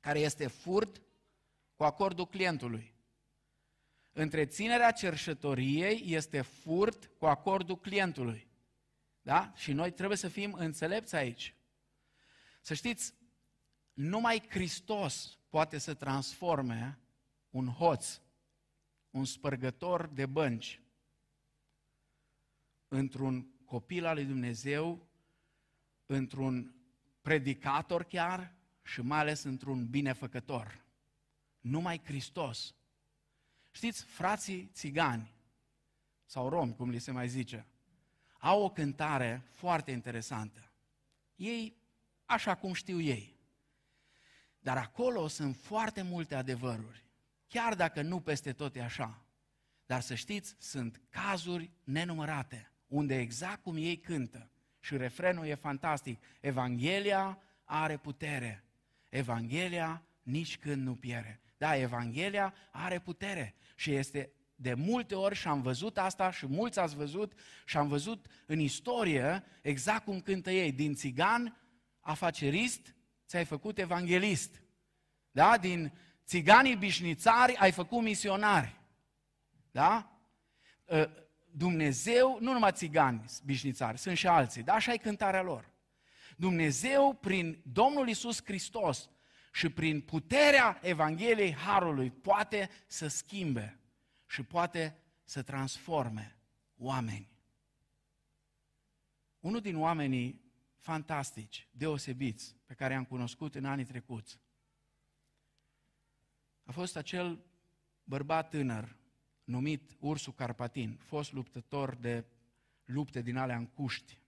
[0.00, 1.02] care este furt
[1.76, 2.94] cu acordul clientului.
[4.12, 8.48] Întreținerea cerșătoriei este furt cu acordul clientului.
[9.22, 9.52] Da?
[9.56, 11.54] Și noi trebuie să fim înțelepți aici.
[12.60, 13.14] Să știți,
[13.92, 16.98] numai Hristos poate să transforme
[17.50, 18.20] un hoț,
[19.14, 20.82] un spărgător de bănci,
[22.88, 25.08] într-un copil al lui Dumnezeu,
[26.06, 26.74] într-un
[27.22, 30.84] predicator chiar și mai ales într-un binefăcător.
[31.60, 32.74] Numai Hristos.
[33.70, 35.34] Știți, frații țigani,
[36.24, 37.66] sau romi, cum li se mai zice,
[38.38, 40.72] au o cântare foarte interesantă.
[41.34, 41.76] Ei
[42.24, 43.36] așa cum știu ei.
[44.58, 47.03] Dar acolo sunt foarte multe adevăruri,
[47.54, 49.24] chiar dacă nu peste tot e așa.
[49.86, 56.22] Dar să știți, sunt cazuri nenumărate, unde exact cum ei cântă, și refrenul e fantastic,
[56.40, 58.64] Evanghelia are putere,
[59.10, 61.40] Evanghelia nici când nu piere.
[61.56, 66.78] Da, Evanghelia are putere și este de multe ori și am văzut asta și mulți
[66.78, 67.32] ați văzut
[67.64, 71.56] și am văzut în istorie exact cum cântă ei, din țigan
[72.00, 72.94] afacerist,
[73.26, 74.62] ți-ai făcut evanghelist.
[75.30, 75.58] Da?
[75.58, 75.92] Din
[76.26, 78.80] țiganii bișnițari ai făcut misionari.
[79.70, 80.18] Da?
[80.90, 81.10] Ă,
[81.50, 84.74] Dumnezeu, nu numai țigani bișnițari, sunt și alții, da?
[84.74, 85.70] Așa e cântarea lor.
[86.36, 89.08] Dumnezeu, prin Domnul Isus Hristos
[89.52, 93.78] și prin puterea Evangheliei Harului, poate să schimbe
[94.26, 96.38] și poate să transforme
[96.76, 97.32] oameni.
[99.40, 100.42] Unul din oamenii
[100.78, 104.40] fantastici, deosebiți, pe care am cunoscut în anii trecuți.
[106.64, 107.44] A fost acel
[108.04, 108.96] bărbat tânăr,
[109.44, 112.24] numit Ursu Carpatin, fost luptător de
[112.84, 114.22] lupte din alea în cuști.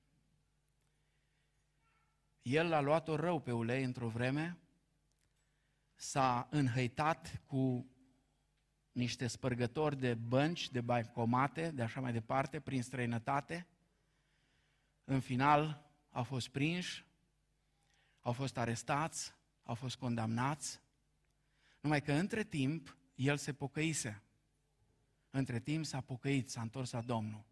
[2.43, 4.59] El a luat-o rău pe ulei într-o vreme,
[5.95, 7.91] s-a înhăitat cu
[8.93, 13.67] niște spărgători de bănci, de baicomate, de așa mai departe, prin străinătate.
[15.05, 17.07] În final, au fost prinși,
[18.21, 20.81] au fost arestați, au fost condamnați,
[21.87, 24.23] numai că între timp el se pocăise.
[25.31, 27.45] Între timp s-a pocăit, s-a întors la Domnul.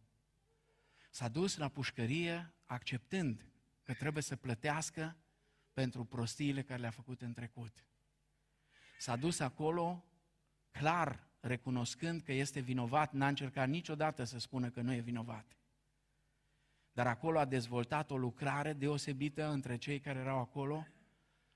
[1.11, 3.47] S-a dus la pușcărie acceptând
[3.83, 5.17] că trebuie să plătească
[5.73, 7.85] pentru prostiile care le-a făcut în trecut.
[8.99, 10.05] S-a dus acolo
[10.71, 15.57] clar recunoscând că este vinovat, n-a încercat niciodată să spună că nu e vinovat.
[16.93, 20.87] Dar acolo a dezvoltat o lucrare deosebită între cei care erau acolo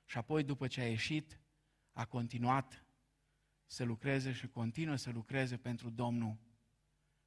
[0.04, 1.38] și apoi după ce a ieșit,
[1.98, 2.84] a continuat
[3.66, 6.36] să lucreze și continuă să lucreze pentru Domnul.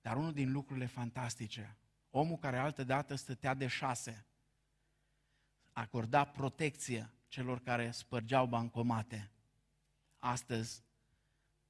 [0.02, 1.78] Dar unul din lucrurile fantastice,
[2.10, 4.26] omul care altă dată stătea de șase,
[5.72, 9.32] acorda protecție celor care spărgeau bancomate.
[10.18, 10.84] Astăzi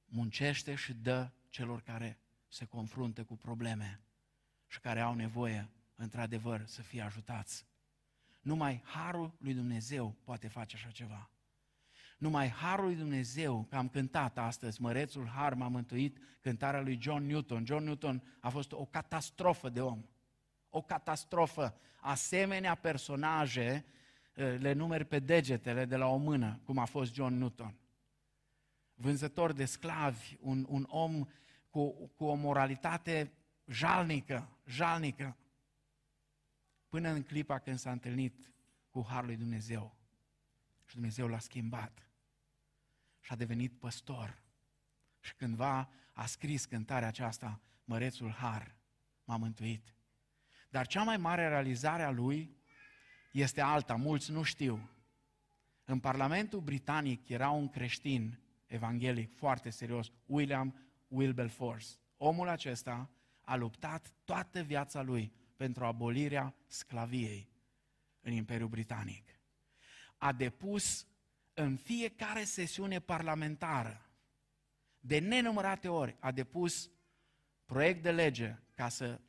[0.04, 4.00] muncește și dă celor care se confruntă cu probleme
[4.66, 7.66] și care au nevoie într-adevăr, să fie ajutați.
[8.40, 11.31] Numai Harul lui Dumnezeu poate face așa ceva.
[12.22, 17.26] Numai Harul lui Dumnezeu, că am cântat astăzi, Mărețul Har m-a mântuit, cântarea lui John
[17.26, 17.64] Newton.
[17.66, 20.04] John Newton a fost o catastrofă de om.
[20.70, 21.74] O catastrofă.
[22.00, 23.84] Asemenea personaje
[24.34, 27.74] eh, le numeri pe degetele de la o mână, cum a fost John Newton.
[28.94, 31.28] Vânzător de sclavi, un, un om
[31.70, 33.32] cu, cu o moralitate
[33.66, 35.36] jalnică, jalnică,
[36.88, 38.52] până în clipa când s-a întâlnit
[38.90, 39.96] cu Harul lui Dumnezeu.
[40.86, 42.06] Și Dumnezeu l-a schimbat
[43.22, 44.42] și a devenit păstor.
[45.20, 48.76] Și cândva a scris cântarea aceasta, Mărețul Har
[49.24, 49.94] m-a mântuit.
[50.70, 52.56] Dar cea mai mare realizare a lui
[53.32, 54.90] este alta, mulți nu știu.
[55.84, 60.76] În Parlamentul Britanic era un creștin evanghelic foarte serios, William
[61.08, 61.86] Wilberforce.
[62.16, 67.48] Omul acesta a luptat toată viața lui pentru abolirea sclaviei
[68.20, 69.28] în Imperiul Britanic.
[70.16, 71.06] A depus
[71.54, 74.06] în fiecare sesiune parlamentară,
[75.00, 76.90] de nenumărate ori, a depus
[77.64, 79.20] proiect de lege ca să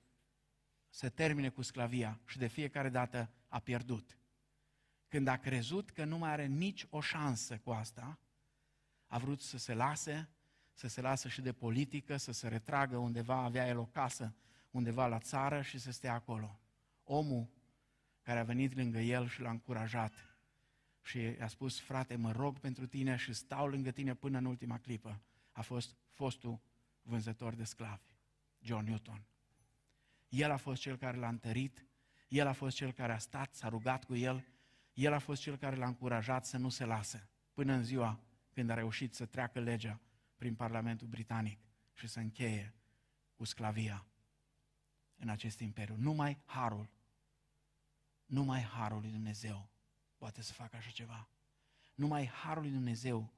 [0.90, 4.18] se termine cu sclavia și de fiecare dată a pierdut.
[5.08, 8.20] Când a crezut că nu mai are nici o șansă cu asta,
[9.08, 10.30] a vrut să se lase,
[10.74, 14.36] să se lasă și de politică, să se retragă undeva, avea el o casă
[14.72, 16.60] undeva la țară și să stea acolo.
[17.04, 17.50] Omul
[18.22, 20.33] care a venit lângă el și l-a încurajat
[21.04, 24.78] și a spus, frate, mă rog pentru tine și stau lângă tine până în ultima
[24.78, 26.62] clipă, a fost fostul
[27.02, 28.04] vânzător de sclavi,
[28.60, 29.26] John Newton.
[30.30, 31.86] El a fost cel care l-a întărit,
[32.28, 34.46] el a fost cel care a stat, s-a rugat cu el,
[34.94, 38.20] el a fost cel care l-a încurajat să nu se lase, până în ziua
[38.52, 40.02] când a reușit să treacă legea
[40.36, 41.60] prin Parlamentul Britanic
[41.94, 42.74] și să încheie
[43.36, 44.06] cu sclavia
[45.16, 45.96] în acest imperiu.
[45.98, 46.90] Numai harul,
[48.26, 49.73] numai harul lui Dumnezeu
[50.24, 51.28] poate să facă așa ceva.
[51.96, 53.34] Numai harul lui Dumnezeu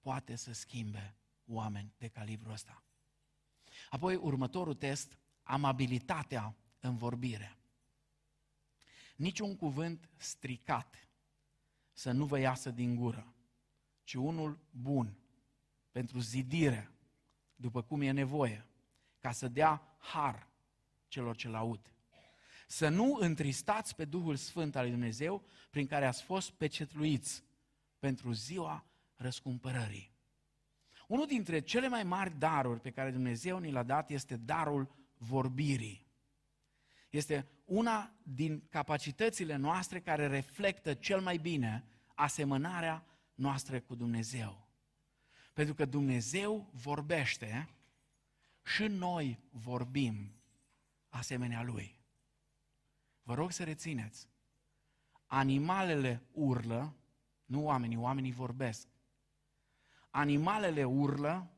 [0.00, 2.82] poate să schimbe oameni de calibru ăsta.
[3.90, 7.56] Apoi, următorul test, amabilitatea în vorbire.
[9.16, 11.08] Niciun cuvânt stricat
[11.92, 13.34] să nu vă iasă din gură,
[14.04, 15.18] ci unul bun,
[15.90, 16.90] pentru zidire,
[17.54, 18.66] după cum e nevoie,
[19.18, 20.48] ca să dea har
[21.08, 21.94] celor ce-l aud.
[22.66, 27.44] Să nu întristați pe Duhul Sfânt al lui Dumnezeu, prin care ați fost pecetluiți
[27.98, 30.14] pentru ziua răscumpărării.
[31.06, 36.06] Unul dintre cele mai mari daruri pe care Dumnezeu ni l-a dat este darul vorbirii.
[37.10, 44.68] Este una din capacitățile noastre care reflectă cel mai bine asemănarea noastră cu Dumnezeu.
[45.52, 47.68] Pentru că Dumnezeu vorbește
[48.64, 50.32] și noi vorbim
[51.08, 51.95] asemenea Lui.
[53.26, 54.28] Vă rog să rețineți.
[55.26, 56.94] Animalele urlă,
[57.44, 58.88] nu oamenii, oamenii vorbesc.
[60.10, 61.50] Animalele urlă,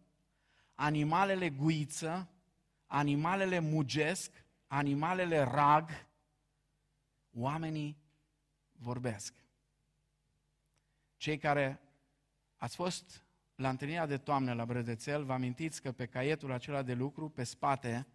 [0.74, 2.28] animalele guiță,
[2.86, 5.90] animalele mugesc, animalele rag,
[7.32, 7.96] oamenii
[8.72, 9.34] vorbesc.
[11.16, 11.80] Cei care
[12.56, 16.94] ați fost la întâlnirea de toamnă la Brădețel, vă amintiți că pe caietul acela de
[16.94, 18.06] lucru, pe spate,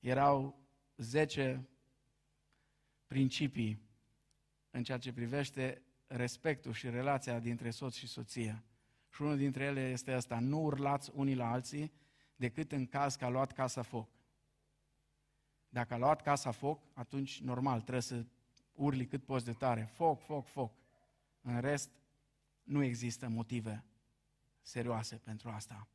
[0.00, 0.58] erau
[0.96, 1.68] 10
[3.06, 3.82] principii
[4.70, 8.62] în ceea ce privește respectul și relația dintre soț și soție.
[9.10, 11.92] Și unul dintre ele este ăsta, nu urlați unii la alții
[12.36, 14.08] decât în caz că a luat casa foc.
[15.68, 18.24] Dacă a luat casa foc, atunci normal, trebuie să
[18.72, 19.90] urli cât poți de tare.
[19.92, 20.72] Foc, foc, foc.
[21.40, 21.90] În rest,
[22.62, 23.84] nu există motive
[24.60, 25.88] serioase pentru asta.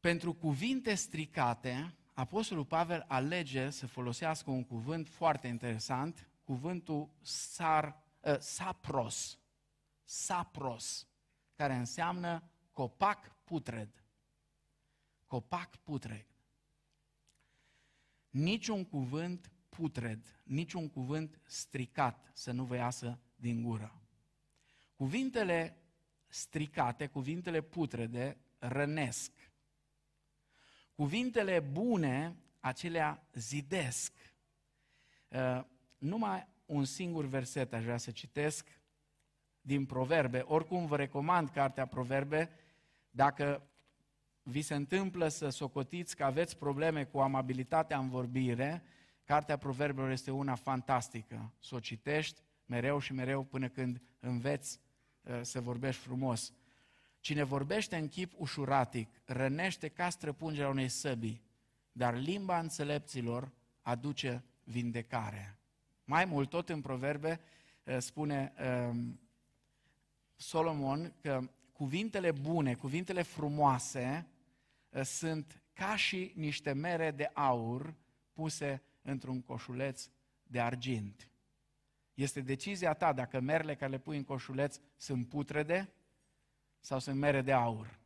[0.00, 8.38] Pentru cuvinte stricate, Apostolul Pavel alege să folosească un cuvânt foarte interesant, cuvântul sar, uh,
[8.38, 9.38] sapros,
[10.04, 11.06] sapros,
[11.54, 14.04] care înseamnă copac putred.
[15.26, 16.26] Copac putred.
[18.30, 24.02] Niciun cuvânt putred, niciun cuvânt stricat să nu vă iasă din gură.
[24.94, 25.76] Cuvintele
[26.26, 29.32] stricate, cuvintele putrede, rănesc.
[30.98, 34.12] Cuvintele bune, acelea zidesc.
[35.28, 35.64] Uh,
[35.98, 38.80] numai un singur verset aș vrea să citesc
[39.60, 40.38] din Proverbe.
[40.38, 42.50] Oricum vă recomand cartea Proverbe,
[43.10, 43.62] dacă
[44.42, 48.82] vi se întâmplă să socotiți că aveți probleme cu amabilitatea în vorbire,
[49.24, 51.52] cartea Proverbelor este una fantastică.
[51.58, 54.80] Să o citești mereu și mereu până când înveți
[55.22, 56.52] uh, să vorbești frumos.
[57.20, 61.42] Cine vorbește în chip ușuratic, rănește ca străpungerea unei săbii,
[61.92, 63.52] dar limba înțelepților
[63.82, 65.58] aduce vindecare.
[66.04, 67.40] Mai mult, tot în proverbe,
[67.84, 68.52] uh, spune
[68.88, 69.20] um,
[70.36, 74.26] Solomon că cuvintele bune, cuvintele frumoase
[74.88, 77.94] uh, sunt ca și niște mere de aur
[78.32, 80.08] puse într-un coșuleț
[80.42, 81.28] de argint.
[82.14, 85.92] Este decizia ta dacă merele care le pui în coșuleț sunt putrede
[86.80, 87.98] sau sunt mere de aur.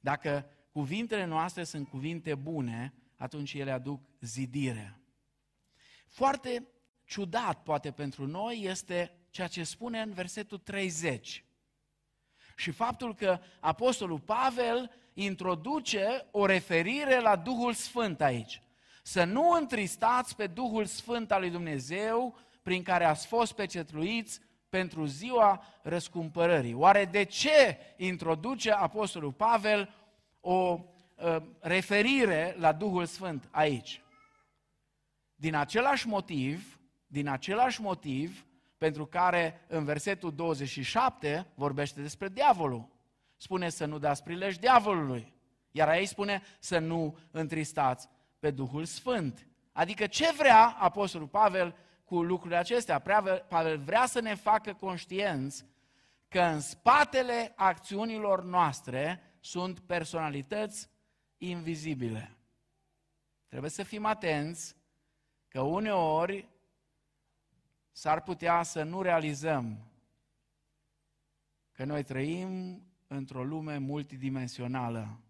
[0.00, 5.00] Dacă cuvintele noastre sunt cuvinte bune, atunci ele aduc zidire.
[6.08, 6.66] Foarte
[7.04, 11.44] ciudat, poate pentru noi, este ceea ce spune în versetul 30.
[12.56, 18.62] Și faptul că Apostolul Pavel introduce o referire la Duhul Sfânt aici.
[19.02, 25.04] Să nu întristați pe Duhul Sfânt al lui Dumnezeu prin care ați fost pecetluiți pentru
[25.04, 26.74] ziua răscumpărării.
[26.74, 29.94] Oare de ce introduce Apostolul Pavel
[30.40, 30.80] o
[31.14, 34.02] uh, referire la Duhul Sfânt aici?
[35.34, 38.46] Din același motiv, din același motiv
[38.78, 42.88] pentru care în versetul 27 vorbește despre diavolul.
[43.36, 45.32] Spune să nu dați prilej diavolului.
[45.70, 48.08] Iar aici spune să nu întristați
[48.38, 49.46] pe Duhul Sfânt.
[49.72, 51.74] Adică ce vrea Apostolul Pavel
[52.10, 52.98] cu lucrurile acestea?
[53.48, 55.64] Pavel vrea să ne facă conștienți
[56.28, 60.90] că în spatele acțiunilor noastre sunt personalități
[61.38, 62.36] invizibile.
[63.48, 64.76] Trebuie să fim atenți
[65.48, 66.48] că uneori
[67.90, 69.78] s-ar putea să nu realizăm
[71.72, 75.20] că noi trăim într-o lume multidimensională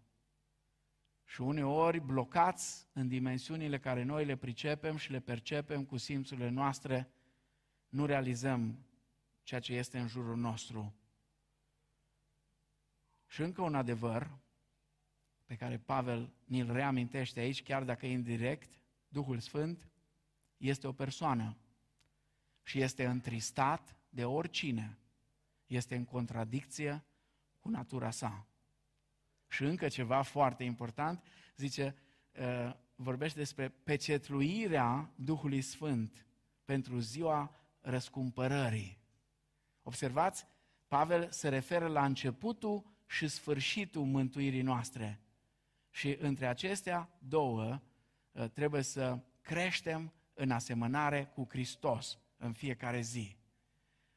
[1.31, 7.11] și uneori blocați în dimensiunile care noi le pricepem și le percepem cu simțurile noastre,
[7.89, 8.85] nu realizăm
[9.43, 10.93] ceea ce este în jurul nostru.
[13.27, 14.37] Și încă un adevăr
[15.45, 19.87] pe care Pavel ni-l reamintește aici, chiar dacă e indirect, Duhul Sfânt
[20.57, 21.57] este o persoană
[22.63, 24.97] și este întristat de oricine
[25.65, 27.03] este în contradicție
[27.59, 28.45] cu natura sa.
[29.51, 31.23] Și încă ceva foarte important,
[31.55, 31.95] zice,
[32.39, 36.25] uh, vorbește despre pecetluirea Duhului Sfânt
[36.65, 38.97] pentru ziua răscumpărării.
[39.83, 40.47] Observați,
[40.87, 45.19] Pavel se referă la începutul și sfârșitul mântuirii noastre.
[45.89, 47.81] Și între acestea două
[48.31, 53.37] uh, trebuie să creștem în asemănare cu Hristos în fiecare zi.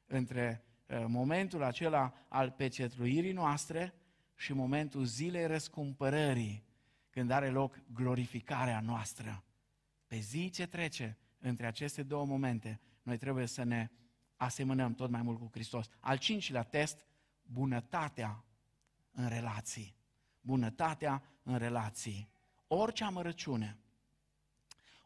[0.07, 3.95] Între uh, momentul acela al pecetluirii noastre
[4.37, 6.64] și momentul zilei răscumpărării,
[7.11, 9.45] când are loc glorificarea noastră.
[10.07, 13.91] Pe zi ce trece între aceste două momente, noi trebuie să ne
[14.37, 15.89] asemănăm tot mai mult cu Hristos.
[16.01, 17.07] Al cincilea test,
[17.43, 18.45] bunătatea
[19.11, 19.97] în relații.
[20.41, 22.28] Bunătatea în relații.
[22.66, 23.78] Orice amărăciune,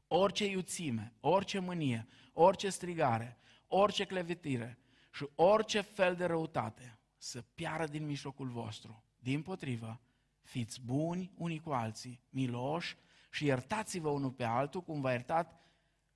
[0.07, 4.79] orice iuțime, orice mânie, orice strigare, orice clevetire
[5.13, 9.03] și orice fel de răutate să piară din mijlocul vostru.
[9.29, 10.01] Din potrivă,
[10.43, 12.97] fiți buni unii cu alții, miloși
[13.31, 15.61] și iertați-vă unul pe altul cum v-a iertat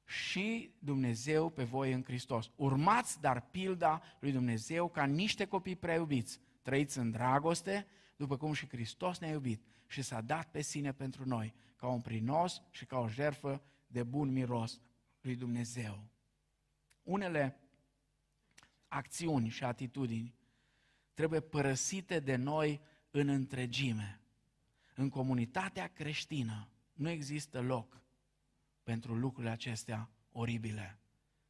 [0.04, 2.50] și Dumnezeu pe voi în Hristos.
[2.56, 6.40] Urmați dar pilda lui Dumnezeu ca niște copii prea iubiți.
[6.62, 7.86] Trăiți în dragoste,
[8.16, 12.00] după cum și Hristos ne-a iubit și s-a dat pe sine pentru noi, ca un
[12.00, 14.80] prinos și ca o jerfă de bun miros
[15.20, 16.04] lui Dumnezeu.
[17.02, 17.60] Unele
[18.88, 20.34] acțiuni și atitudini
[21.14, 22.80] trebuie părăsite de noi
[23.12, 24.20] în întregime.
[24.94, 28.00] În comunitatea creștină nu există loc
[28.82, 30.98] pentru lucrurile acestea oribile.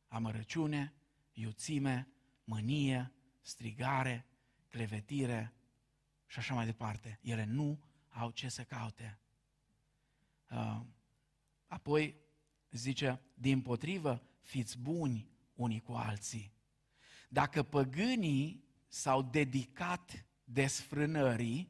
[0.09, 0.93] Amărăciune,
[1.33, 2.09] iuțime,
[2.45, 4.27] mânie, strigare,
[4.69, 5.53] clevetire
[6.27, 7.19] și așa mai departe.
[7.23, 9.19] Ele nu au ce să caute.
[10.51, 10.81] Uh,
[11.67, 12.17] apoi
[12.71, 16.53] zice, din potrivă, fiți buni unii cu alții.
[17.29, 21.68] Dacă păgânii s-au dedicat desfrânării,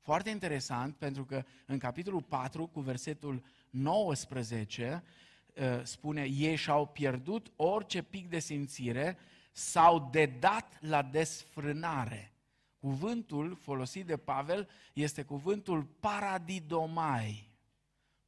[0.00, 5.02] foarte interesant, pentru că în capitolul 4, cu versetul 19,
[5.54, 9.18] uh, spune, ei și-au pierdut orice pic de simțire,
[9.52, 12.32] s-au dedat la desfrânare.
[12.78, 17.50] Cuvântul folosit de Pavel este cuvântul paradidomai.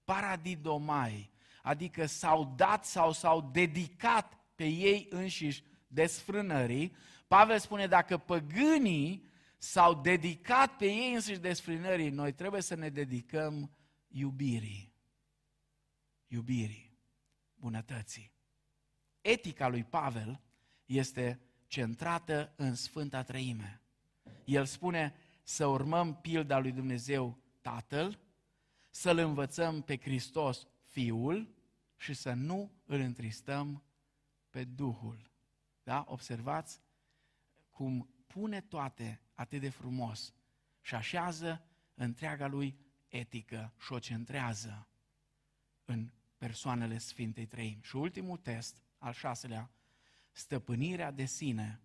[0.05, 1.33] Paradidomai
[1.65, 6.97] adică s-au dat sau s-au dedicat pe ei înșiși desfrânării.
[7.27, 9.29] Pavel spune, dacă păgânii
[9.65, 13.71] s-au dedicat pe ei înșiși desfrânării, noi trebuie să ne dedicăm
[14.09, 14.93] iubirii.
[16.27, 16.99] Iubirii,
[17.55, 18.33] bunătății.
[19.21, 20.41] Etica lui Pavel
[20.87, 23.81] este centrată în Sfânta Trăime.
[24.45, 28.19] El spune să urmăm pilda lui Dumnezeu Tatăl,
[28.91, 31.55] să-L învățăm pe Hristos Fiul
[31.97, 33.83] și să nu îl întristăm
[34.51, 35.31] pe Duhul.
[35.83, 36.05] Da?
[36.09, 36.81] Observați
[37.71, 40.35] cum pune toate atât de frumos
[40.81, 41.65] și așează
[41.95, 42.79] întreaga lui
[43.09, 44.89] etică și o centrează
[45.85, 47.79] în persoanele Sfintei Trăim.
[47.83, 49.71] Și ultimul test, al șaselea,
[50.33, 51.81] stăpânirea de sine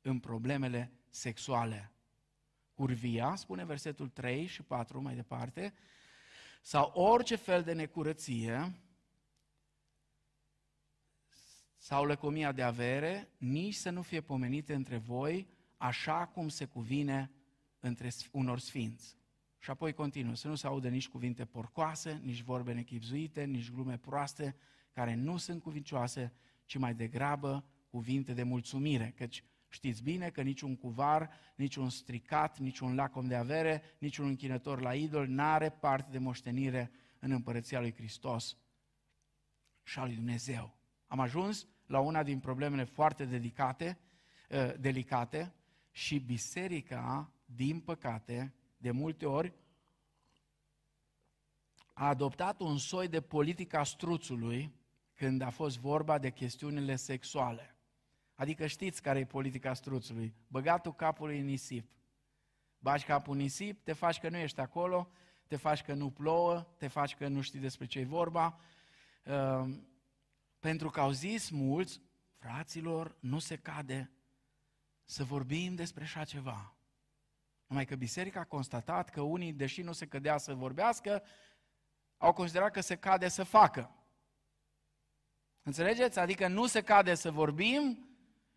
[0.00, 1.92] în problemele sexuale.
[2.74, 5.74] Curvia, spune versetul 3 și 4 mai departe,
[6.60, 8.72] sau orice fel de necurăție
[11.76, 17.30] sau lăcomia de avere, nici să nu fie pomenite între voi așa cum se cuvine
[17.80, 19.16] între unor sfinți.
[19.58, 23.96] Și apoi continuă, să nu se audă nici cuvinte porcoase, nici vorbe nechipzuite, nici glume
[23.96, 24.56] proaste,
[24.92, 26.32] care nu sunt cuvincioase,
[26.64, 32.94] ci mai degrabă cuvinte de mulțumire, căci știți bine că niciun cuvar, niciun stricat, niciun
[32.94, 38.56] lacom de avere, niciun închinător la idol n-are parte de moștenire în împărăția lui Hristos
[39.82, 40.76] și a lui Dumnezeu.
[41.06, 43.98] Am ajuns la una din problemele foarte dedicate,
[44.50, 45.54] uh, delicate
[45.92, 49.52] și biserica, din păcate, de multe ori,
[51.92, 54.74] a adoptat un soi de politica struțului
[55.12, 57.76] când a fost vorba de chestiunile sexuale.
[58.34, 60.34] Adică știți care e politica struțului.
[60.46, 61.90] Băgatul capului în nisip.
[62.78, 65.10] Bagi capul în nisip, te faci că nu ești acolo,
[65.46, 68.60] te faci că nu plouă, te faci că nu știi despre ce e vorba.
[69.24, 69.74] Uh,
[70.58, 72.00] pentru că au zis mulți,
[72.38, 74.10] fraților, nu se cade
[75.04, 76.74] să vorbim despre așa ceva.
[77.66, 81.22] Numai că biserica a constatat că unii, deși nu se cădea să vorbească,
[82.16, 83.90] au considerat că se cade să facă.
[85.62, 86.18] Înțelegeți?
[86.18, 88.08] Adică nu se cade să vorbim,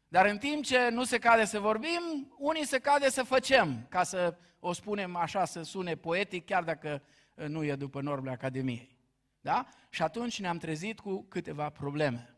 [0.08, 4.04] dar în timp ce nu se cade să vorbim, unii se cade să facem, ca
[4.04, 8.98] să o spunem așa, să sune poetic, chiar dacă nu e după normele Academiei.
[9.42, 9.68] Da?
[9.90, 12.35] Și atunci ne-am trezit cu câteva probleme.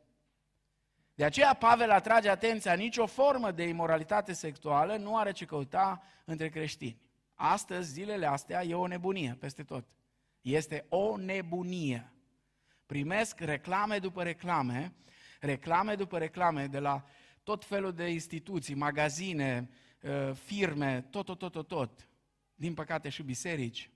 [1.17, 6.49] De aceea Pavel atrage atenția, nicio formă de imoralitate sexuală nu are ce căuta între
[6.49, 7.01] creștini.
[7.33, 9.87] Astăzi, zilele astea, e o nebunie peste tot.
[10.41, 12.11] Este o nebunie.
[12.85, 14.95] Primesc reclame după reclame,
[15.39, 17.05] reclame după reclame de la
[17.43, 19.69] tot felul de instituții, magazine,
[20.01, 22.09] uh, firme, tot, tot, tot, tot, tot.
[22.55, 23.91] Din păcate și biserici.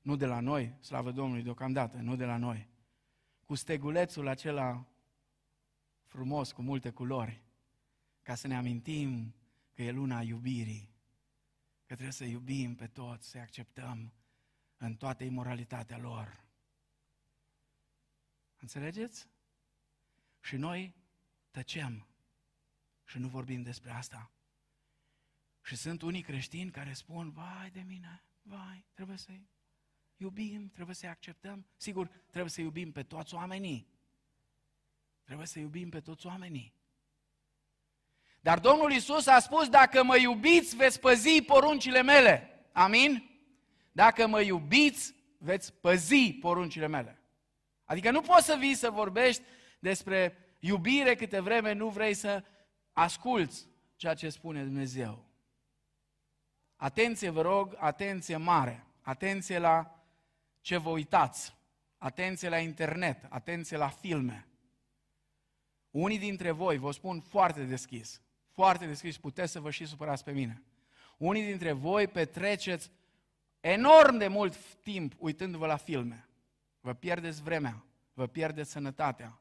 [0.00, 2.68] Nu de la noi, slavă Domnului deocamdată, nu de la noi.
[3.44, 4.86] Cu stegulețul acela
[6.16, 7.42] frumos, cu multe culori,
[8.22, 9.34] ca să ne amintim
[9.74, 10.94] că e luna iubirii,
[11.78, 14.12] că trebuie să iubim pe toți, să acceptăm
[14.76, 16.44] în toată imoralitatea lor.
[18.56, 19.28] Înțelegeți?
[20.40, 20.94] Și noi
[21.50, 22.06] tăcem
[23.04, 24.30] și nu vorbim despre asta.
[25.62, 29.48] Și sunt unii creștini care spun, vai de mine, vai, trebuie să-i
[30.16, 31.66] iubim, trebuie să-i acceptăm.
[31.76, 33.94] Sigur, trebuie să iubim pe toți oamenii.
[35.26, 36.74] Trebuie să iubim pe toți oamenii.
[38.40, 42.66] Dar Domnul Isus a spus, dacă mă iubiți, veți păzi poruncile mele.
[42.72, 43.30] Amin?
[43.92, 47.20] Dacă mă iubiți, veți păzi poruncile mele.
[47.84, 49.42] Adică nu poți să vii să vorbești
[49.78, 52.44] despre iubire câte vreme nu vrei să
[52.92, 55.24] asculți ceea ce spune Dumnezeu.
[56.76, 58.86] Atenție, vă rog, atenție mare.
[59.00, 60.04] Atenție la
[60.60, 61.54] ce vă uitați.
[61.98, 64.46] Atenție la internet, atenție la filme.
[65.96, 68.20] Unii dintre voi, vă spun foarte deschis,
[68.52, 70.62] foarte deschis, puteți să vă și supărați pe mine.
[71.18, 72.90] Unii dintre voi petreceți
[73.60, 76.28] enorm de mult timp uitându-vă la filme.
[76.80, 79.40] Vă pierdeți vremea, vă pierdeți sănătatea.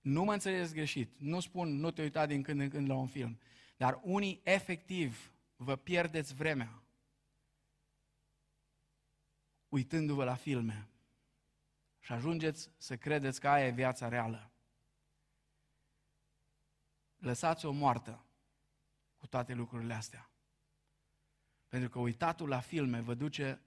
[0.00, 3.06] Nu mă înțelegeți greșit, nu spun nu te uita din când în când la un
[3.06, 3.38] film,
[3.76, 6.82] dar unii efectiv vă pierdeți vremea
[9.68, 10.88] uitându-vă la filme
[12.00, 14.51] și ajungeți să credeți că aia e viața reală
[17.22, 18.24] lăsați-o moartă
[19.16, 20.30] cu toate lucrurile astea.
[21.68, 23.60] Pentru că uitatul la filme vă duce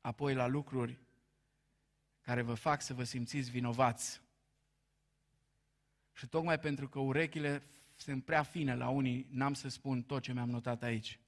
[0.00, 0.98] apoi la lucruri
[2.20, 4.22] care vă fac să vă simțiți vinovați.
[6.12, 7.66] Și tocmai pentru că urechile
[7.96, 11.20] sunt prea fine la unii, n-am să spun tot ce mi-am notat aici.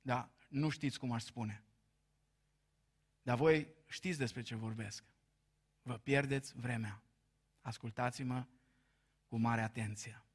[0.00, 1.64] Dar nu știți cum aș spune.
[3.22, 5.04] Dar voi știți despre ce vorbesc.
[5.82, 7.02] Vă pierdeți vremea.
[7.60, 8.46] Ascultați-mă
[9.26, 10.25] cu mare atenție.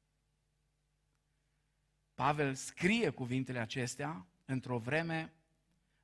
[2.22, 5.32] Pavel scrie cuvintele acestea într-o vreme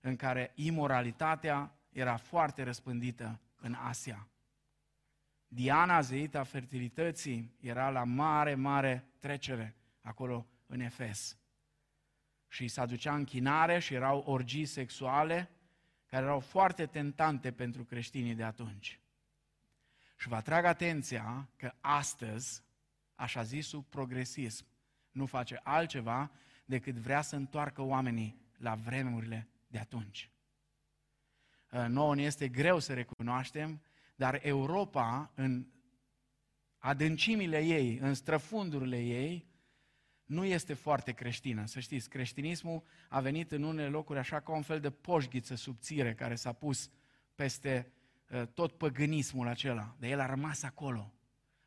[0.01, 4.29] în care imoralitatea era foarte răspândită în Asia.
[5.49, 11.37] Diana, zeita fertilității, era la mare, mare trecere acolo în Efes.
[12.49, 15.51] Și se aducea închinare și erau orgii sexuale
[16.07, 19.01] care erau foarte tentante pentru creștinii de atunci.
[20.16, 22.62] Și vă atrag atenția că astăzi,
[23.14, 24.66] așa zisul progresism,
[25.11, 26.31] nu face altceva
[26.65, 30.31] decât vrea să întoarcă oamenii la vremurile de atunci.
[31.71, 33.83] Uh, nouă ne este greu să recunoaștem,
[34.17, 35.67] Dar Europa, în
[36.79, 39.47] adâncimile ei, în străfundurile ei,
[40.25, 41.67] nu este foarte creștină.
[41.67, 46.15] Să știți, creștinismul a venit în unele locuri așa ca un fel de poșghiță subțire
[46.15, 46.91] care s-a pus
[47.35, 47.93] peste
[48.31, 49.97] uh, tot păgânismul acela.
[49.99, 51.13] De el a rămas acolo,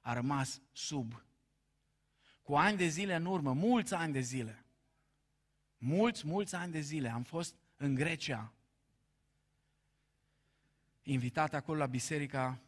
[0.02, 1.26] a rămas sub.
[2.42, 4.66] Cu ani de zile în urmă, mulți ani de zile,
[5.78, 8.54] mulți, mulți ani de zile, am fost în Grecia,
[11.04, 12.62] invitat acolo la biserica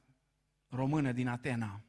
[0.69, 1.81] română din Atena,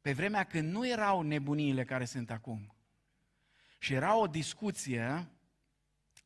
[0.00, 2.74] pe vremea când nu erau nebuniile care sunt acum.
[3.78, 5.28] Și era o discuție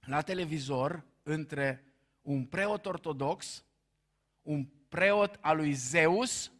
[0.00, 1.84] la televizor între
[2.22, 3.64] un preot ortodox,
[4.42, 6.52] un preot al lui Zeus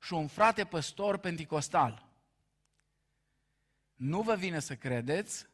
[0.00, 2.11] și un frate păstor penticostal.
[4.02, 5.46] Nu vă vine să credeți,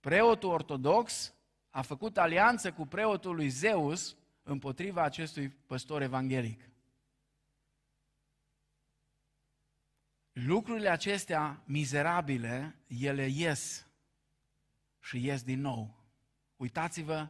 [0.00, 1.34] preotul ortodox
[1.70, 6.68] a făcut alianță cu preotul lui Zeus împotriva acestui păstor evanghelic.
[10.32, 13.86] Lucrurile acestea mizerabile, ele ies
[14.98, 16.04] și ies din nou.
[16.56, 17.28] Uitați-vă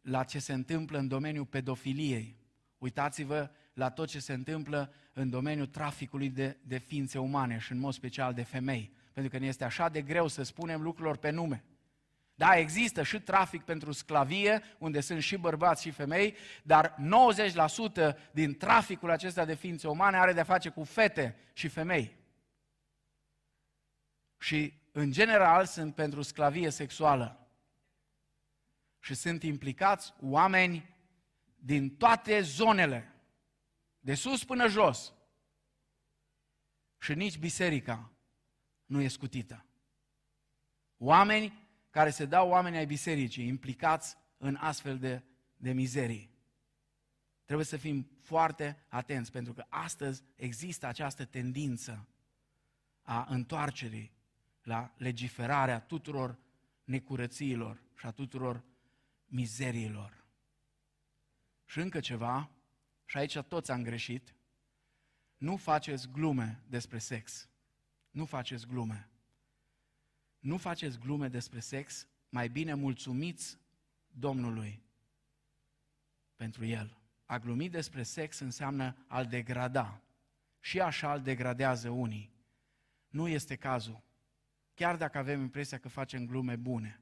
[0.00, 2.36] la ce se întâmplă în domeniul pedofiliei.
[2.78, 7.78] Uitați-vă la tot ce se întâmplă în domeniul traficului de, de ființe umane și în
[7.78, 8.96] mod special de femei.
[9.18, 11.64] Pentru că ne este așa de greu să spunem lucrurilor pe nume.
[12.34, 16.96] Da, există și trafic pentru sclavie, unde sunt și bărbați și femei, dar
[18.14, 22.16] 90% din traficul acesta de ființe umane are de-a face cu fete și femei.
[24.36, 27.48] Și, în general, sunt pentru sclavie sexuală.
[29.00, 30.94] Și sunt implicați oameni
[31.56, 33.14] din toate zonele,
[33.98, 35.12] de sus până jos.
[36.98, 38.12] Și nici biserica
[38.88, 39.64] nu e scutită.
[40.96, 45.22] Oameni care se dau oameni ai bisericii implicați în astfel de,
[45.56, 46.30] de mizerii.
[47.44, 52.08] Trebuie să fim foarte atenți, pentru că astăzi există această tendință
[53.02, 54.12] a întoarcerii
[54.62, 56.38] la legiferarea tuturor
[56.84, 58.64] necurățiilor și a tuturor
[59.26, 60.24] mizeriilor.
[61.64, 62.50] Și încă ceva,
[63.04, 64.34] și aici toți am greșit,
[65.36, 67.48] nu faceți glume despre sex.
[68.10, 69.08] Nu faceți glume
[70.38, 73.58] nu faceți glume despre sex, mai bine mulțumiți
[74.06, 74.82] Domnului
[76.36, 76.98] pentru el.
[77.24, 80.02] A glumi despre sex înseamnă al degrada.
[80.60, 82.32] Și așa îl degradează unii.
[83.08, 84.02] Nu este cazul.
[84.74, 87.00] Chiar dacă avem impresia că facem glume bune.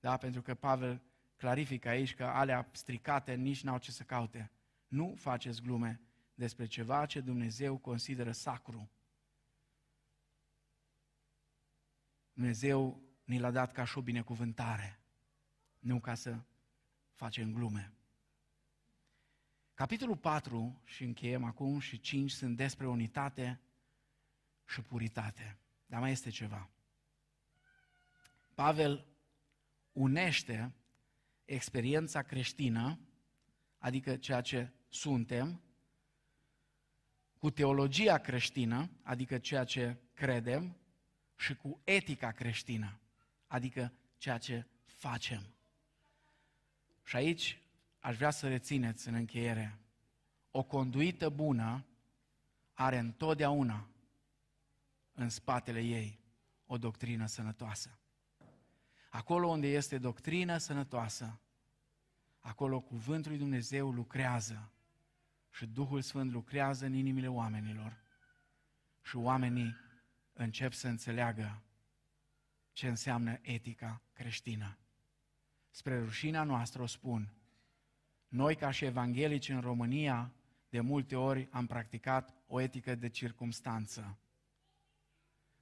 [0.00, 0.16] Da?
[0.16, 1.02] Pentru că Pavel
[1.36, 4.50] clarifică aici că alea stricate nici n-au ce să caute.
[4.88, 6.00] Nu faceți glume
[6.34, 8.90] despre ceva ce Dumnezeu consideră sacru
[12.34, 15.00] Dumnezeu ni l-a dat ca și o binecuvântare,
[15.78, 16.38] nu ca să
[17.12, 17.92] facem glume.
[19.74, 23.60] Capitolul 4, și încheiem acum, și 5 sunt despre unitate
[24.66, 25.58] și puritate.
[25.86, 26.70] Dar mai este ceva.
[28.54, 29.06] Pavel
[29.92, 30.74] unește
[31.44, 32.98] experiența creștină,
[33.78, 35.62] adică ceea ce suntem,
[37.38, 40.76] cu teologia creștină, adică ceea ce credem,
[41.36, 42.98] și cu etica creștină,
[43.46, 45.42] adică ceea ce facem.
[47.04, 47.58] Și aici
[48.00, 49.78] aș vrea să rețineți în încheiere,
[50.50, 51.84] o conduită bună
[52.72, 53.88] are întotdeauna
[55.12, 56.18] în spatele ei
[56.66, 57.98] o doctrină sănătoasă.
[59.10, 61.38] Acolo unde este doctrină sănătoasă,
[62.40, 64.72] acolo cuvântul lui Dumnezeu lucrează
[65.50, 68.02] și Duhul Sfânt lucrează în inimile oamenilor
[69.02, 69.76] și oamenii
[70.34, 71.62] încep să înțeleagă
[72.72, 74.78] ce înseamnă etica creștină.
[75.70, 77.32] Spre rușinea noastră o spun.
[78.28, 80.32] Noi, ca și evanghelici în România,
[80.68, 84.18] de multe ori am practicat o etică de circumstanță.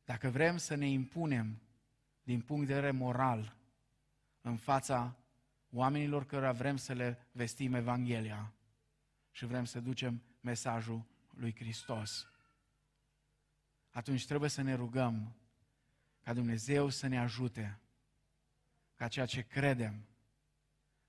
[0.04, 1.62] Dacă vrem să ne impunem
[2.22, 3.56] din punct de vedere moral
[4.40, 5.16] în fața
[5.70, 8.52] oamenilor cărora vrem să le vestim Evanghelia
[9.30, 11.04] și vrem să ducem mesajul
[11.34, 12.31] lui Hristos,
[13.92, 15.34] atunci trebuie să ne rugăm
[16.20, 17.78] ca Dumnezeu să ne ajute
[18.94, 20.06] ca ceea ce credem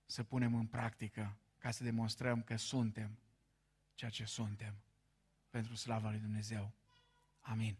[0.06, 3.18] să punem în practică, ca să demonstrăm că suntem
[3.94, 4.76] ceea ce suntem
[5.50, 6.72] pentru slava lui Dumnezeu.
[7.40, 7.78] Amin.